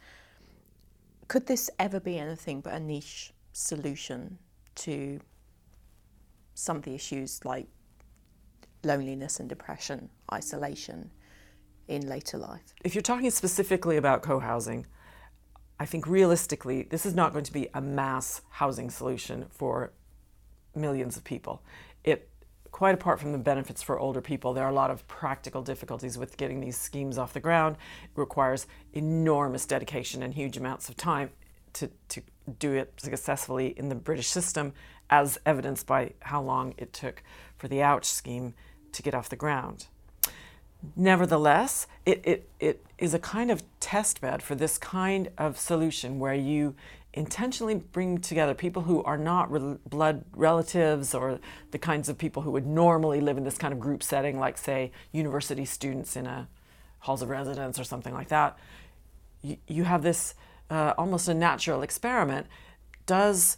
Could 1.28 1.48
this 1.48 1.70
ever 1.80 2.00
be 2.00 2.20
anything 2.20 2.62
but 2.62 2.74
a 2.74 2.80
niche 2.80 3.34
solution 3.54 4.38
to 4.76 5.20
some 6.54 6.78
of 6.78 6.84
the 6.84 6.94
issues 6.94 7.44
like 7.46 7.68
loneliness 8.84 9.40
and 9.40 9.48
depression, 9.48 10.10
isolation 10.32 11.10
in 11.88 12.08
later 12.08 12.38
life? 12.38 12.74
If 12.84 12.94
you're 12.94 13.02
talking 13.02 13.32
specifically 13.32 13.98
about 13.98 14.22
co 14.22 14.40
housing, 14.40 14.86
I 15.80 15.86
think 15.86 16.06
realistically, 16.06 16.84
this 16.84 17.06
is 17.06 17.16
not 17.16 17.32
going 17.32 17.46
to 17.46 17.54
be 17.54 17.70
a 17.74 17.82
mass 17.82 18.42
housing 18.50 18.90
solution 18.90 19.46
for 19.50 19.94
millions 20.76 21.16
of 21.16 21.24
people. 21.24 21.64
It 22.74 22.78
quite 22.78 22.96
apart 22.96 23.20
from 23.20 23.32
the 23.32 23.38
benefits 23.38 23.84
for 23.84 24.00
older 24.00 24.22
people, 24.22 24.54
there 24.54 24.66
are 24.66 24.72
a 24.72 24.74
lot 24.74 24.90
of 24.90 25.08
practical 25.08 25.62
difficulties 25.62 26.18
with 26.18 26.38
getting 26.38 26.60
these 26.60 26.76
schemes 26.76 27.18
off 27.20 27.34
the 27.34 27.40
ground. 27.40 27.78
It 28.04 28.20
requires 28.20 28.66
enormous 28.94 29.66
dedication 29.66 30.24
and 30.24 30.34
huge 30.34 30.58
amounts 30.58 30.90
of 30.90 30.98
time 30.98 31.30
to, 31.74 31.90
to 32.10 32.22
do 32.60 32.74
it 32.74 32.92
successfully 32.98 33.74
in 33.78 33.90
the 33.90 33.96
British 33.96 34.28
system, 34.28 34.74
as 35.10 35.38
evidenced 35.46 35.86
by 35.86 36.14
how 36.22 36.42
long 36.42 36.74
it 36.78 36.94
took 36.94 37.22
for 37.58 37.68
the 37.68 37.78
OWCH 37.78 38.06
scheme 38.06 38.54
to 38.92 39.04
get 39.04 39.14
off 39.14 39.30
the 39.30 39.36
ground. 39.36 39.86
Nevertheless, 40.96 41.88
it, 42.06 42.22
it, 42.24 42.50
it 42.60 42.86
is 42.98 43.14
a 43.14 43.20
kind 43.20 43.52
of 43.52 43.64
test 43.80 44.20
bed 44.20 44.42
for 44.42 44.56
this 44.56 44.78
kind 44.78 45.30
of 45.38 45.60
solution 45.60 46.20
where 46.20 46.34
you 46.34 46.76
intentionally 47.14 47.76
bring 47.76 48.18
together 48.18 48.54
people 48.54 48.84
who 48.84 49.04
are 49.04 49.18
not 49.18 49.52
re- 49.52 49.78
blood 49.88 50.26
relatives 50.36 51.14
or 51.14 51.40
the 51.72 51.78
kinds 51.78 52.10
of 52.10 52.18
people 52.18 52.42
who 52.42 52.52
would 52.52 52.66
normally 52.66 53.22
live 53.22 53.38
in 53.38 53.44
this 53.44 53.58
kind 53.58 53.74
of 53.74 53.80
group 53.80 54.02
setting, 54.02 54.40
like, 54.40 54.58
say, 54.58 54.92
university 55.12 55.66
students 55.66 56.16
in 56.16 56.26
a 56.26 56.48
halls 57.00 57.22
of 57.22 57.30
residence 57.30 57.80
or 57.80 57.84
something 57.84 58.14
like 58.14 58.30
that. 58.30 58.58
You, 59.68 59.84
have 59.84 60.04
this 60.04 60.36
uh, 60.70 60.94
almost 60.98 61.28
a 61.28 61.34
natural 61.34 61.84
experiment. 61.84 62.48
Does 63.06 63.58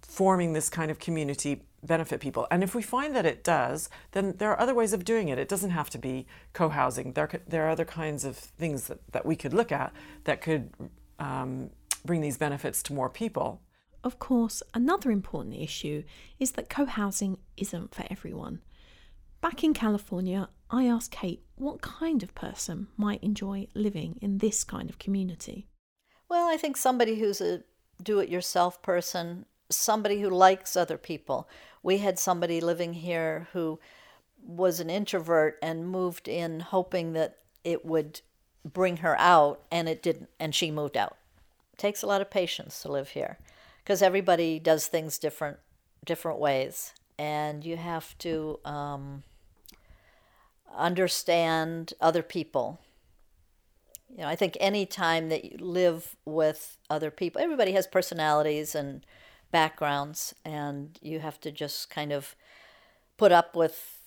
forming 0.00 0.52
this 0.52 0.70
kind 0.70 0.90
of 0.90 0.98
community 0.98 1.62
benefit 1.82 2.20
people. 2.20 2.46
And 2.50 2.62
if 2.62 2.74
we 2.74 2.82
find 2.82 3.14
that 3.14 3.26
it 3.26 3.44
does, 3.44 3.90
then 4.12 4.34
there 4.38 4.50
are 4.50 4.60
other 4.60 4.74
ways 4.74 4.92
of 4.92 5.04
doing 5.04 5.28
it. 5.28 5.38
It 5.38 5.48
doesn't 5.48 5.70
have 5.70 5.90
to 5.90 5.98
be 5.98 6.26
co-housing. 6.52 7.12
There, 7.12 7.28
there 7.46 7.66
are 7.66 7.70
other 7.70 7.84
kinds 7.84 8.24
of 8.24 8.36
things 8.36 8.86
that, 8.86 8.98
that 9.12 9.26
we 9.26 9.36
could 9.36 9.52
look 9.52 9.70
at 9.72 9.92
that 10.24 10.40
could 10.40 10.70
um, 11.18 11.70
bring 12.04 12.20
these 12.20 12.38
benefits 12.38 12.82
to 12.84 12.92
more 12.92 13.10
people. 13.10 13.62
Of 14.02 14.18
course, 14.18 14.62
another 14.74 15.10
important 15.10 15.54
issue 15.54 16.04
is 16.38 16.52
that 16.52 16.68
co-housing 16.68 17.38
isn't 17.56 17.94
for 17.94 18.04
everyone. 18.10 18.60
Back 19.40 19.64
in 19.64 19.74
California, 19.74 20.48
I 20.70 20.86
asked 20.86 21.10
Kate 21.10 21.42
what 21.56 21.80
kind 21.80 22.22
of 22.22 22.34
person 22.34 22.88
might 22.96 23.22
enjoy 23.22 23.68
living 23.74 24.18
in 24.20 24.38
this 24.38 24.64
kind 24.64 24.90
of 24.90 24.98
community. 24.98 25.68
Well, 26.28 26.48
I 26.48 26.56
think 26.56 26.76
somebody 26.76 27.18
who's 27.18 27.40
a 27.40 27.62
do 28.02 28.18
it 28.18 28.28
yourself 28.28 28.82
person, 28.82 29.46
somebody 29.70 30.20
who 30.20 30.28
likes 30.28 30.76
other 30.76 30.98
people. 30.98 31.48
We 31.82 31.98
had 31.98 32.18
somebody 32.18 32.60
living 32.60 32.94
here 32.94 33.48
who 33.52 33.78
was 34.42 34.80
an 34.80 34.90
introvert 34.90 35.58
and 35.62 35.88
moved 35.88 36.28
in 36.28 36.60
hoping 36.60 37.12
that 37.12 37.38
it 37.62 37.86
would 37.86 38.20
bring 38.64 38.98
her 38.98 39.18
out, 39.18 39.62
and 39.70 39.88
it 39.88 40.02
didn't, 40.02 40.30
and 40.40 40.54
she 40.54 40.70
moved 40.70 40.96
out. 40.96 41.16
Takes 41.76 42.02
a 42.02 42.06
lot 42.06 42.20
of 42.20 42.30
patience 42.30 42.80
to 42.82 42.92
live 42.92 43.10
here 43.10 43.38
because 43.78 44.02
everybody 44.02 44.58
does 44.58 44.86
things 44.86 45.18
different 45.18 45.58
different 46.04 46.38
ways, 46.38 46.94
and 47.18 47.64
you 47.64 47.76
have 47.76 48.16
to 48.18 48.60
um, 48.64 49.22
understand 50.76 51.94
other 52.00 52.22
people. 52.22 52.80
You 54.10 54.18
know, 54.18 54.28
I 54.28 54.36
think 54.36 54.56
any 54.60 54.86
time 54.86 55.28
that 55.30 55.44
you 55.44 55.56
live 55.58 56.16
with 56.24 56.76
other 56.88 57.10
people, 57.10 57.40
everybody 57.40 57.72
has 57.72 57.86
personalities 57.86 58.74
and 58.74 59.04
backgrounds, 59.50 60.34
and 60.44 60.98
you 61.02 61.20
have 61.20 61.40
to 61.40 61.50
just 61.50 61.90
kind 61.90 62.12
of 62.12 62.36
put 63.16 63.32
up 63.32 63.56
with 63.56 64.00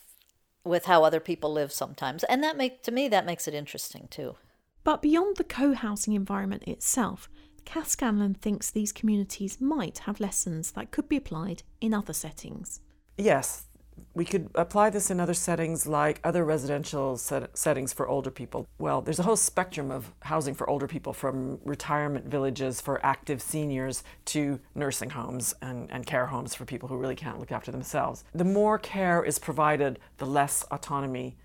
with 0.63 0.85
how 0.85 1.03
other 1.03 1.21
people 1.21 1.51
live 1.51 1.71
sometimes, 1.71 2.23
and 2.25 2.43
that 2.43 2.57
make 2.57 2.83
to 2.83 2.91
me 2.91 3.07
that 3.07 3.25
makes 3.25 3.47
it 3.47 3.53
interesting 3.53 4.07
too. 4.09 4.35
But 4.83 5.01
beyond 5.01 5.35
the 5.35 5.43
co-housing 5.43 6.13
environment 6.13 6.63
itself, 6.63 7.29
Kath 7.67 7.89
Scanlon 7.89 8.33
thinks 8.33 8.71
these 8.71 8.93
communities 8.93 9.59
might 9.59 9.97
have 9.99 10.21
lessons 10.21 10.71
that 10.71 10.89
could 10.89 11.09
be 11.09 11.17
applied 11.17 11.63
in 11.81 11.93
other 11.93 12.13
settings. 12.13 12.79
Yes, 13.17 13.65
we 14.13 14.23
could 14.23 14.49
apply 14.55 14.89
this 14.89 15.11
in 15.11 15.19
other 15.19 15.33
settings 15.33 15.85
like 15.85 16.21
other 16.23 16.45
residential 16.45 17.17
set- 17.17 17.57
settings 17.57 17.91
for 17.91 18.07
older 18.07 18.31
people. 18.31 18.65
Well, 18.79 19.01
there's 19.01 19.19
a 19.19 19.23
whole 19.23 19.35
spectrum 19.35 19.91
of 19.91 20.13
housing 20.21 20.53
for 20.53 20.69
older 20.69 20.87
people 20.87 21.11
from 21.11 21.59
retirement 21.65 22.27
villages 22.27 22.79
for 22.79 23.05
active 23.05 23.41
seniors 23.41 24.01
to 24.27 24.61
nursing 24.73 25.09
homes 25.09 25.53
and, 25.61 25.91
and 25.91 26.05
care 26.05 26.27
homes 26.27 26.55
for 26.55 26.63
people 26.63 26.87
who 26.87 26.95
really 26.95 27.15
can't 27.15 27.37
look 27.37 27.51
after 27.51 27.73
themselves. 27.73 28.23
The 28.33 28.45
more 28.45 28.79
care 28.79 29.25
is 29.25 29.39
provided, 29.39 29.99
the 30.19 30.25
less 30.25 30.63
autonomy 30.71 31.35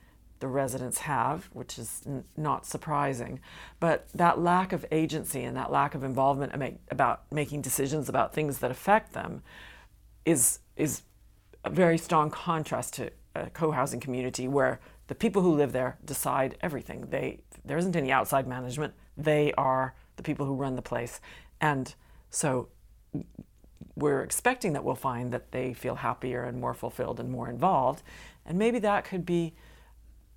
the 0.42 0.48
residents 0.48 0.98
have, 0.98 1.48
which 1.52 1.78
is 1.78 2.02
n- 2.04 2.24
not 2.36 2.66
surprising. 2.66 3.38
But 3.78 4.08
that 4.12 4.40
lack 4.40 4.72
of 4.72 4.84
agency 4.90 5.44
and 5.44 5.56
that 5.56 5.70
lack 5.70 5.94
of 5.94 6.02
involvement 6.02 6.52
about 6.90 7.22
making 7.30 7.62
decisions 7.62 8.08
about 8.08 8.34
things 8.34 8.58
that 8.58 8.70
affect 8.72 9.12
them 9.12 9.42
is 10.24 10.58
is 10.76 11.02
a 11.64 11.70
very 11.70 11.96
strong 11.96 12.28
contrast 12.28 12.94
to 12.94 13.10
a 13.36 13.50
co-housing 13.50 14.00
community 14.00 14.48
where 14.48 14.80
the 15.06 15.14
people 15.14 15.42
who 15.42 15.54
live 15.54 15.70
there 15.70 15.96
decide 16.04 16.58
everything. 16.60 17.06
They 17.10 17.44
there 17.64 17.78
isn't 17.78 17.94
any 17.94 18.10
outside 18.10 18.48
management. 18.48 18.94
They 19.16 19.52
are 19.52 19.94
the 20.16 20.24
people 20.24 20.44
who 20.44 20.56
run 20.56 20.74
the 20.74 20.82
place, 20.82 21.20
and 21.60 21.94
so 22.30 22.68
we're 23.94 24.22
expecting 24.22 24.72
that 24.72 24.82
we'll 24.82 24.96
find 24.96 25.32
that 25.32 25.52
they 25.52 25.72
feel 25.72 25.94
happier 25.94 26.42
and 26.42 26.60
more 26.60 26.74
fulfilled 26.74 27.20
and 27.20 27.30
more 27.30 27.48
involved, 27.48 28.02
and 28.44 28.58
maybe 28.58 28.80
that 28.80 29.04
could 29.04 29.24
be 29.24 29.54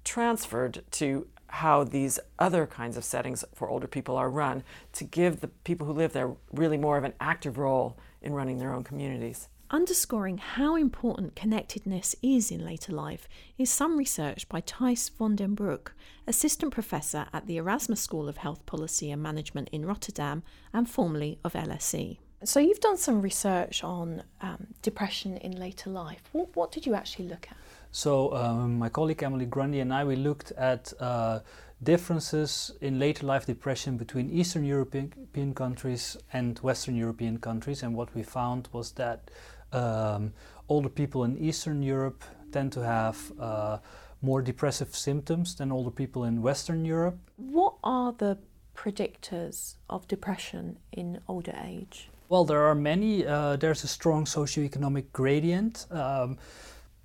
transferred 0.06 0.84
to 0.92 1.28
how 1.48 1.84
these 1.84 2.20
other 2.40 2.66
kinds 2.66 2.98
of 2.98 3.04
settings 3.04 3.44
for 3.54 3.70
older 3.70 3.88
people 3.88 4.16
are 4.18 4.30
run 4.30 4.64
to 4.94 5.04
give 5.04 5.42
the 5.42 5.48
people 5.48 5.86
who 5.88 5.94
live 5.94 6.14
there 6.14 6.36
really 6.52 6.78
more 6.78 6.98
of 6.98 7.04
an 7.04 7.14
active 7.20 7.58
role 7.58 7.98
in 8.22 8.34
running 8.34 8.58
their 8.58 8.74
own 8.74 8.84
communities. 8.84 9.48
Underscoring 9.72 10.38
how 10.38 10.76
important 10.76 11.36
connectedness 11.36 12.16
is 12.22 12.52
in 12.52 12.64
later 12.64 12.92
life 12.92 13.28
is 13.58 13.70
some 13.70 13.98
research 13.98 14.48
by 14.48 14.62
Thijs 14.62 15.10
van 15.18 15.36
den 15.36 15.56
Broek, 15.56 15.96
assistant 16.28 16.72
professor 16.72 17.26
at 17.34 17.48
the 17.48 17.58
Erasmus 17.58 18.00
School 18.00 18.30
of 18.30 18.38
Health 18.38 18.66
Policy 18.68 19.10
and 19.10 19.24
Management 19.24 19.70
in 19.72 19.86
Rotterdam 19.86 20.44
and 20.72 20.88
formerly 20.88 21.40
of 21.44 21.54
LSE. 21.54 22.20
So, 22.44 22.60
you've 22.60 22.80
done 22.80 22.98
some 22.98 23.24
research 23.24 23.84
on 23.84 24.22
um, 24.40 24.68
depression 24.84 25.38
in 25.38 25.60
later 25.60 25.90
life. 25.90 26.22
What, 26.32 26.56
what, 26.56 26.72
did 26.72 26.86
you 26.86 26.94
actually 26.94 27.28
look 27.28 27.48
at? 27.50 27.58
So, 27.96 28.36
um, 28.36 28.78
my 28.78 28.90
colleague 28.90 29.24
Emily 29.24 29.46
Grundy 29.46 29.80
and 29.80 29.94
I 29.94 30.04
we 30.04 30.18
looked 30.18 30.52
at 30.58 30.92
uh, 31.00 31.40
differences 31.82 32.72
in 32.82 33.00
later 33.00 33.26
life 33.26 33.46
depression 33.46 33.96
between 33.96 34.30
Eastern 34.30 34.66
European 34.66 35.54
countries 35.54 36.18
and 36.34 36.60
Western 36.60 36.98
European 36.98 37.38
countries, 37.38 37.84
and 37.84 37.96
what 37.96 38.14
we 38.14 38.22
found 38.22 38.68
was 38.74 38.92
that 38.96 39.32
um, 39.72 40.34
older 40.68 40.90
people 40.90 41.24
in 41.24 41.38
Eastern 41.38 41.82
Europe 41.82 42.26
tend 42.52 42.74
to 42.74 42.82
have 42.82 43.18
uh, 43.40 43.78
more 44.22 44.42
depressive 44.42 44.94
symptoms 44.94 45.56
than 45.56 45.72
older 45.72 45.92
people 45.92 46.26
in 46.26 46.42
Western 46.42 46.84
Europe. 46.84 47.18
What 47.38 47.76
are 47.82 48.12
the 48.12 48.38
predictors 48.76 49.76
of 49.90 50.06
depression 50.10 50.80
in 50.92 51.22
older 51.30 51.56
age? 51.64 52.10
Well, 52.28 52.44
there 52.44 52.66
are 52.66 52.76
many. 52.76 53.26
Uh, 53.26 53.56
there's 53.56 53.86
a 53.86 53.88
strong 53.88 54.26
socioeconomic 54.26 55.06
gradient. 55.14 55.86
Um, 55.92 56.38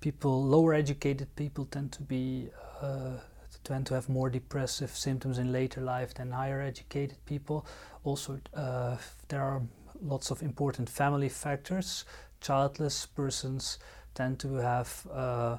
people, 0.01 0.43
lower 0.43 0.73
educated 0.73 1.33
people, 1.35 1.65
tend 1.65 1.91
to 1.93 2.01
be 2.01 2.49
uh, 2.81 3.17
tend 3.63 3.85
to 3.85 3.93
have 3.93 4.09
more 4.09 4.29
depressive 4.29 4.89
symptoms 4.89 5.37
in 5.37 5.51
later 5.51 5.81
life 5.81 6.13
than 6.15 6.31
higher 6.31 6.61
educated 6.61 7.17
people. 7.25 7.65
Also, 8.03 8.39
uh, 8.55 8.97
there 9.27 9.41
are 9.41 9.61
lots 10.01 10.31
of 10.31 10.41
important 10.41 10.89
family 10.89 11.29
factors. 11.29 12.05
Childless 12.41 13.05
persons 13.05 13.77
tend 14.15 14.39
to 14.39 14.55
have 14.55 15.07
uh, 15.13 15.57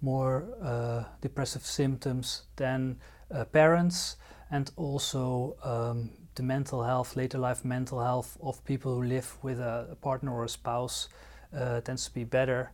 more 0.00 0.44
uh, 0.62 1.04
depressive 1.20 1.64
symptoms 1.64 2.44
than 2.56 2.96
uh, 3.30 3.44
parents, 3.44 4.16
and 4.50 4.70
also 4.76 5.56
um, 5.62 6.10
the 6.34 6.42
mental 6.42 6.82
health, 6.82 7.16
later 7.16 7.38
life 7.38 7.64
mental 7.64 8.00
health 8.00 8.38
of 8.42 8.64
people 8.64 8.94
who 8.94 9.02
live 9.02 9.36
with 9.42 9.60
a, 9.60 9.88
a 9.92 9.96
partner 9.96 10.32
or 10.32 10.44
a 10.44 10.48
spouse 10.48 11.08
uh, 11.54 11.82
tends 11.82 12.06
to 12.06 12.14
be 12.14 12.24
better 12.24 12.70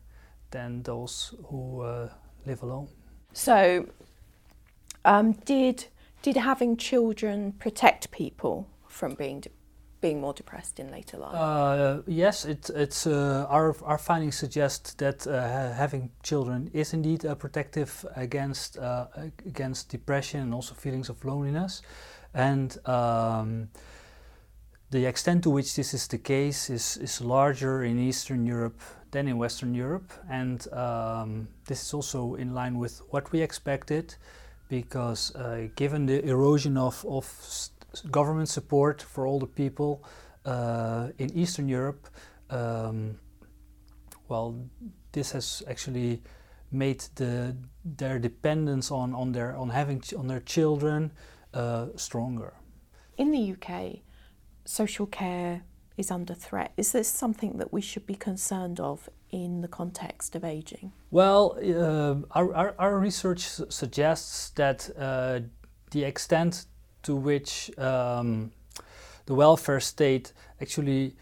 than 0.51 0.83
those 0.83 1.35
who 1.47 1.83
uh, 1.83 2.09
live 2.47 2.63
alone. 2.63 2.89
So, 3.33 3.87
um, 5.05 5.33
did 5.45 5.87
did 6.23 6.37
having 6.37 6.77
children 6.77 7.53
protect 7.53 8.11
people 8.11 8.67
from 8.89 9.15
being 9.15 9.41
de- 9.41 9.51
being 10.01 10.21
more 10.21 10.33
depressed 10.33 10.79
in 10.81 10.91
later 10.91 11.19
life? 11.19 11.35
Uh, 11.35 12.03
yes, 12.07 12.45
it, 12.45 12.71
it's 12.75 13.07
uh, 13.07 13.47
our 13.49 13.77
our 13.85 13.99
findings 13.99 14.37
suggest 14.37 14.99
that 14.99 15.27
uh, 15.27 15.73
having 15.73 16.11
children 16.23 16.71
is 16.73 16.93
indeed 16.93 17.25
a 17.25 17.37
protective 17.37 18.05
against 18.17 18.79
uh, 18.79 19.07
against 19.47 19.91
depression 19.91 20.41
and 20.41 20.55
also 20.55 20.75
feelings 20.75 21.09
of 21.09 21.25
loneliness, 21.25 21.83
and. 22.35 22.79
Um, 22.87 23.69
the 24.91 25.05
extent 25.07 25.43
to 25.43 25.51
which 25.51 25.77
this 25.77 25.93
is 25.93 26.07
the 26.09 26.19
case 26.19 26.71
is, 26.71 26.97
is 26.97 27.21
larger 27.21 27.85
in 27.85 27.99
Eastern 27.99 28.47
Europe 28.47 28.81
than 29.11 29.29
in 29.29 29.39
Western 29.39 29.75
Europe, 29.75 30.13
and 30.31 30.71
um, 30.73 31.49
this 31.67 31.83
is 31.83 31.95
also 31.95 32.35
in 32.35 32.55
line 32.55 32.79
with 32.79 33.01
what 33.11 33.31
we 33.33 33.41
expected, 33.41 34.15
because 34.69 35.35
uh, 35.35 35.69
given 35.77 36.07
the 36.07 36.25
erosion 36.27 36.77
of, 36.77 37.05
of 37.09 37.27
government 38.11 38.49
support 38.49 39.01
for 39.01 39.27
older 39.27 39.47
people 39.47 40.05
uh, 40.45 41.09
in 41.19 41.35
Eastern 41.37 41.69
Europe, 41.69 42.09
um, 42.51 43.19
well, 44.29 44.55
this 45.13 45.33
has 45.33 45.63
actually 45.69 46.23
made 46.71 47.01
the 47.15 47.57
their 47.97 48.19
dependence 48.19 48.91
on, 48.91 49.15
on 49.15 49.33
their 49.33 49.57
on 49.57 49.71
having 49.71 50.03
on 50.19 50.27
their 50.27 50.41
children 50.41 51.11
uh, 51.55 51.87
stronger. 51.97 52.53
In 53.17 53.31
the 53.31 53.53
UK, 53.53 54.01
social 54.69 55.07
care 55.07 55.63
is 55.97 56.11
under 56.11 56.35
threat. 56.35 56.73
Is 56.77 56.93
this 56.93 57.09
something 57.09 57.57
that 57.57 57.73
we 57.73 57.81
should 57.81 58.07
be 58.07 58.15
concerned 58.15 58.79
of 58.79 59.09
in 59.31 59.63
the 59.63 59.69
context 59.69 60.37
of 60.37 60.45
aging? 60.45 60.93
Well, 61.11 61.57
uh, 61.59 62.39
our, 62.39 62.55
our, 62.55 62.75
our, 62.79 62.99
research 62.99 63.41
suggests 63.71 64.51
that 64.51 64.91
uh, 64.99 65.41
the 65.91 66.05
extent 66.05 66.67
to 67.03 67.17
which 67.17 67.71
um, 67.79 68.53
the 69.25 69.35
welfare 69.35 69.81
state 69.81 70.33
actually 70.61 71.17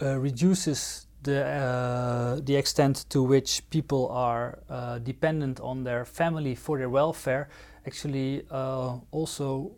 uh, 0.00 0.18
reduces 0.18 1.06
the 1.22 1.44
uh, 1.44 2.40
the 2.42 2.56
extent 2.56 3.04
to 3.10 3.22
which 3.22 3.62
people 3.70 4.08
are 4.08 4.58
uh, 4.68 4.98
dependent 4.98 5.60
on 5.60 5.84
their 5.84 6.04
family 6.04 6.54
for 6.54 6.78
their 6.78 6.88
welfare 6.88 7.48
actually 7.86 8.42
uh, 8.50 8.96
also 9.12 9.70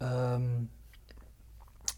um, 0.00 0.68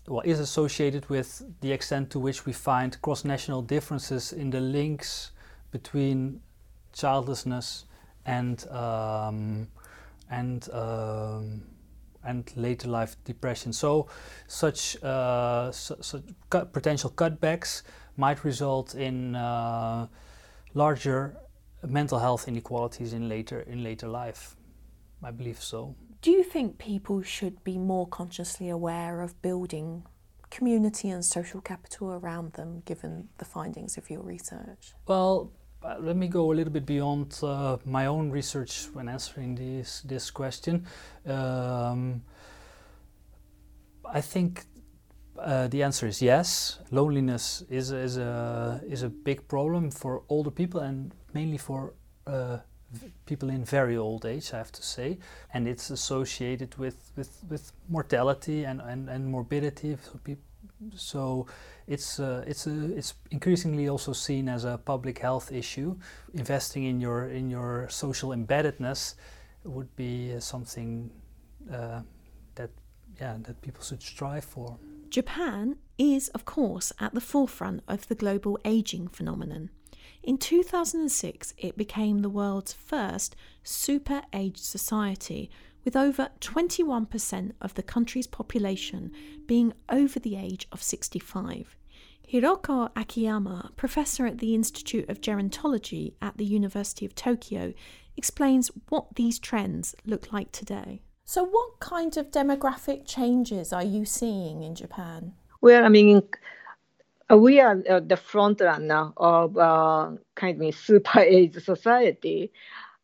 well, 0.08 0.22
is 0.24 0.40
associated 0.40 1.08
with 1.08 1.42
the 1.60 1.72
extent 1.72 2.10
to 2.10 2.18
which 2.18 2.46
we 2.46 2.52
find 2.52 3.00
cross-national 3.02 3.62
differences 3.62 4.32
in 4.32 4.50
the 4.50 4.60
links 4.60 5.32
between 5.70 6.40
childlessness 6.92 7.84
and 8.24 8.68
um, 8.68 9.68
and 10.30 10.68
um, 10.72 11.62
and 12.24 12.52
later 12.56 12.88
life 12.88 13.16
depression. 13.24 13.72
So, 13.72 14.08
such 14.46 15.02
uh, 15.02 15.70
such 15.72 16.22
cut, 16.50 16.72
potential 16.72 17.10
cutbacks 17.10 17.82
might 18.16 18.44
result 18.44 18.94
in 18.94 19.36
uh, 19.36 20.06
larger 20.74 21.36
mental 21.86 22.18
health 22.18 22.48
inequalities 22.48 23.12
in 23.12 23.28
later 23.28 23.60
in 23.60 23.82
later 23.82 24.08
life. 24.08 24.56
I 25.22 25.30
believe 25.30 25.62
so. 25.62 25.94
Do 26.26 26.32
you 26.32 26.42
think 26.42 26.78
people 26.78 27.22
should 27.22 27.62
be 27.62 27.78
more 27.78 28.04
consciously 28.08 28.68
aware 28.68 29.20
of 29.20 29.40
building 29.42 30.02
community 30.50 31.08
and 31.08 31.24
social 31.24 31.60
capital 31.60 32.14
around 32.14 32.54
them, 32.54 32.82
given 32.84 33.28
the 33.38 33.44
findings 33.44 33.96
of 33.96 34.10
your 34.10 34.22
research? 34.22 34.92
Well, 35.06 35.52
uh, 35.84 35.98
let 36.00 36.16
me 36.16 36.26
go 36.26 36.50
a 36.50 36.54
little 36.54 36.72
bit 36.72 36.84
beyond 36.84 37.38
uh, 37.44 37.76
my 37.84 38.06
own 38.06 38.32
research 38.32 38.88
when 38.92 39.08
answering 39.08 39.54
this 39.54 40.00
this 40.00 40.32
question. 40.32 40.84
Um, 41.26 42.22
I 44.04 44.20
think 44.20 44.64
uh, 45.38 45.68
the 45.68 45.84
answer 45.84 46.08
is 46.08 46.20
yes. 46.20 46.80
Loneliness 46.90 47.62
is 47.70 47.92
is 47.92 48.16
a 48.16 48.80
is 48.84 49.04
a 49.04 49.08
big 49.08 49.46
problem 49.46 49.92
for 49.92 50.24
older 50.28 50.50
people 50.50 50.80
and 50.80 51.14
mainly 51.34 51.58
for 51.58 51.94
uh, 52.26 52.58
people 53.26 53.50
in 53.50 53.64
very 53.64 53.96
old 53.96 54.24
age, 54.24 54.52
I 54.52 54.58
have 54.58 54.72
to 54.72 54.82
say, 54.82 55.18
and 55.52 55.66
it's 55.68 55.90
associated 55.90 56.76
with 56.78 56.96
with, 57.16 57.44
with 57.48 57.72
mortality 57.88 58.64
and, 58.64 58.80
and, 58.80 59.08
and 59.08 59.26
morbidity. 59.26 59.96
So 60.94 61.46
it's 61.86 62.20
uh, 62.20 62.44
it's 62.46 62.66
a, 62.66 62.96
it's 62.96 63.14
increasingly 63.30 63.88
also 63.88 64.12
seen 64.12 64.48
as 64.48 64.64
a 64.64 64.78
public 64.78 65.18
health 65.18 65.52
issue. 65.52 65.96
Investing 66.34 66.84
in 66.84 67.00
your 67.00 67.28
in 67.28 67.50
your 67.50 67.88
social 67.88 68.30
embeddedness 68.30 69.14
would 69.64 69.94
be 69.96 70.34
uh, 70.34 70.40
something 70.40 71.10
uh, 71.72 72.02
that 72.54 72.70
yeah 73.20 73.36
that 73.42 73.60
people 73.62 73.82
should 73.82 74.02
strive 74.02 74.44
for. 74.44 74.78
Japan 75.08 75.76
is, 75.98 76.28
of 76.34 76.44
course, 76.44 76.92
at 76.98 77.14
the 77.14 77.20
forefront 77.20 77.82
of 77.88 78.08
the 78.08 78.14
global 78.14 78.58
aging 78.64 79.08
phenomenon. 79.08 79.70
In 80.26 80.38
2006, 80.38 81.54
it 81.56 81.76
became 81.76 82.18
the 82.18 82.28
world's 82.28 82.72
first 82.72 83.36
super 83.62 84.22
aged 84.32 84.58
society, 84.58 85.48
with 85.84 85.94
over 85.94 86.30
21% 86.40 87.52
of 87.60 87.74
the 87.74 87.82
country's 87.84 88.26
population 88.26 89.12
being 89.46 89.72
over 89.88 90.18
the 90.18 90.34
age 90.34 90.66
of 90.72 90.82
65. 90.82 91.76
Hiroko 92.28 92.90
Akiyama, 92.96 93.70
professor 93.76 94.26
at 94.26 94.38
the 94.38 94.52
Institute 94.52 95.08
of 95.08 95.20
Gerontology 95.20 96.14
at 96.20 96.36
the 96.38 96.44
University 96.44 97.06
of 97.06 97.14
Tokyo, 97.14 97.72
explains 98.16 98.72
what 98.88 99.14
these 99.14 99.38
trends 99.38 99.94
look 100.04 100.32
like 100.32 100.50
today. 100.50 101.02
So, 101.24 101.44
what 101.44 101.78
kind 101.78 102.16
of 102.16 102.32
demographic 102.32 103.06
changes 103.06 103.72
are 103.72 103.84
you 103.84 104.04
seeing 104.04 104.64
in 104.64 104.74
Japan? 104.74 105.34
Well, 105.60 105.84
I 105.84 105.88
mean, 105.88 106.22
we 107.34 107.60
are 107.60 107.82
uh, 107.88 108.00
the 108.00 108.16
front 108.16 108.60
runner 108.60 109.12
of 109.16 109.56
uh, 109.58 110.12
kind 110.34 110.62
of 110.62 110.74
super 110.74 111.20
age 111.20 111.54
society. 111.62 112.52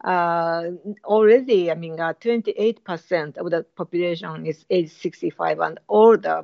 Uh, 0.04 0.70
already, 1.04 1.70
I 1.70 1.74
mean, 1.74 1.96
28% 1.96 3.38
uh, 3.38 3.40
of 3.40 3.50
the 3.50 3.64
population 3.76 4.46
is 4.46 4.64
age 4.70 4.90
65 4.92 5.58
and 5.60 5.80
older. 5.88 6.42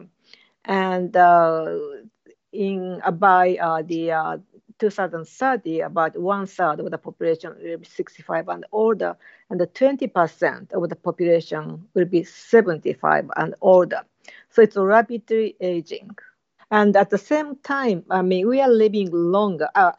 And 0.65 1.17
uh, 1.17 1.77
in 2.53 3.01
by 3.19 3.57
the 3.87 4.43
2030, 4.79 5.81
about 5.81 6.19
one 6.19 6.47
third 6.47 6.81
of 6.81 6.91
the 6.91 6.99
population 6.99 7.55
will 7.61 7.79
be 7.79 7.87
65 7.87 8.49
and 8.49 8.65
older, 8.73 9.17
and 9.51 9.61
20% 9.61 10.73
of 10.73 10.89
the 10.89 10.97
population 10.97 11.89
will 11.95 12.05
be 12.05 12.23
75 12.25 13.31
and 13.37 13.55
older. 13.61 14.03
So 14.51 14.63
it's 14.63 14.77
rapidly 14.77 15.57
aging. 15.61 16.11
And 16.71 16.97
at 16.97 17.11
the 17.11 17.19
same 17.19 17.57
time, 17.57 18.05
I 18.11 18.23
mean, 18.23 18.49
we 18.49 18.61
are 18.61 18.71
living 18.71 19.11
longer. 19.11 19.69
Uh, 19.75 19.93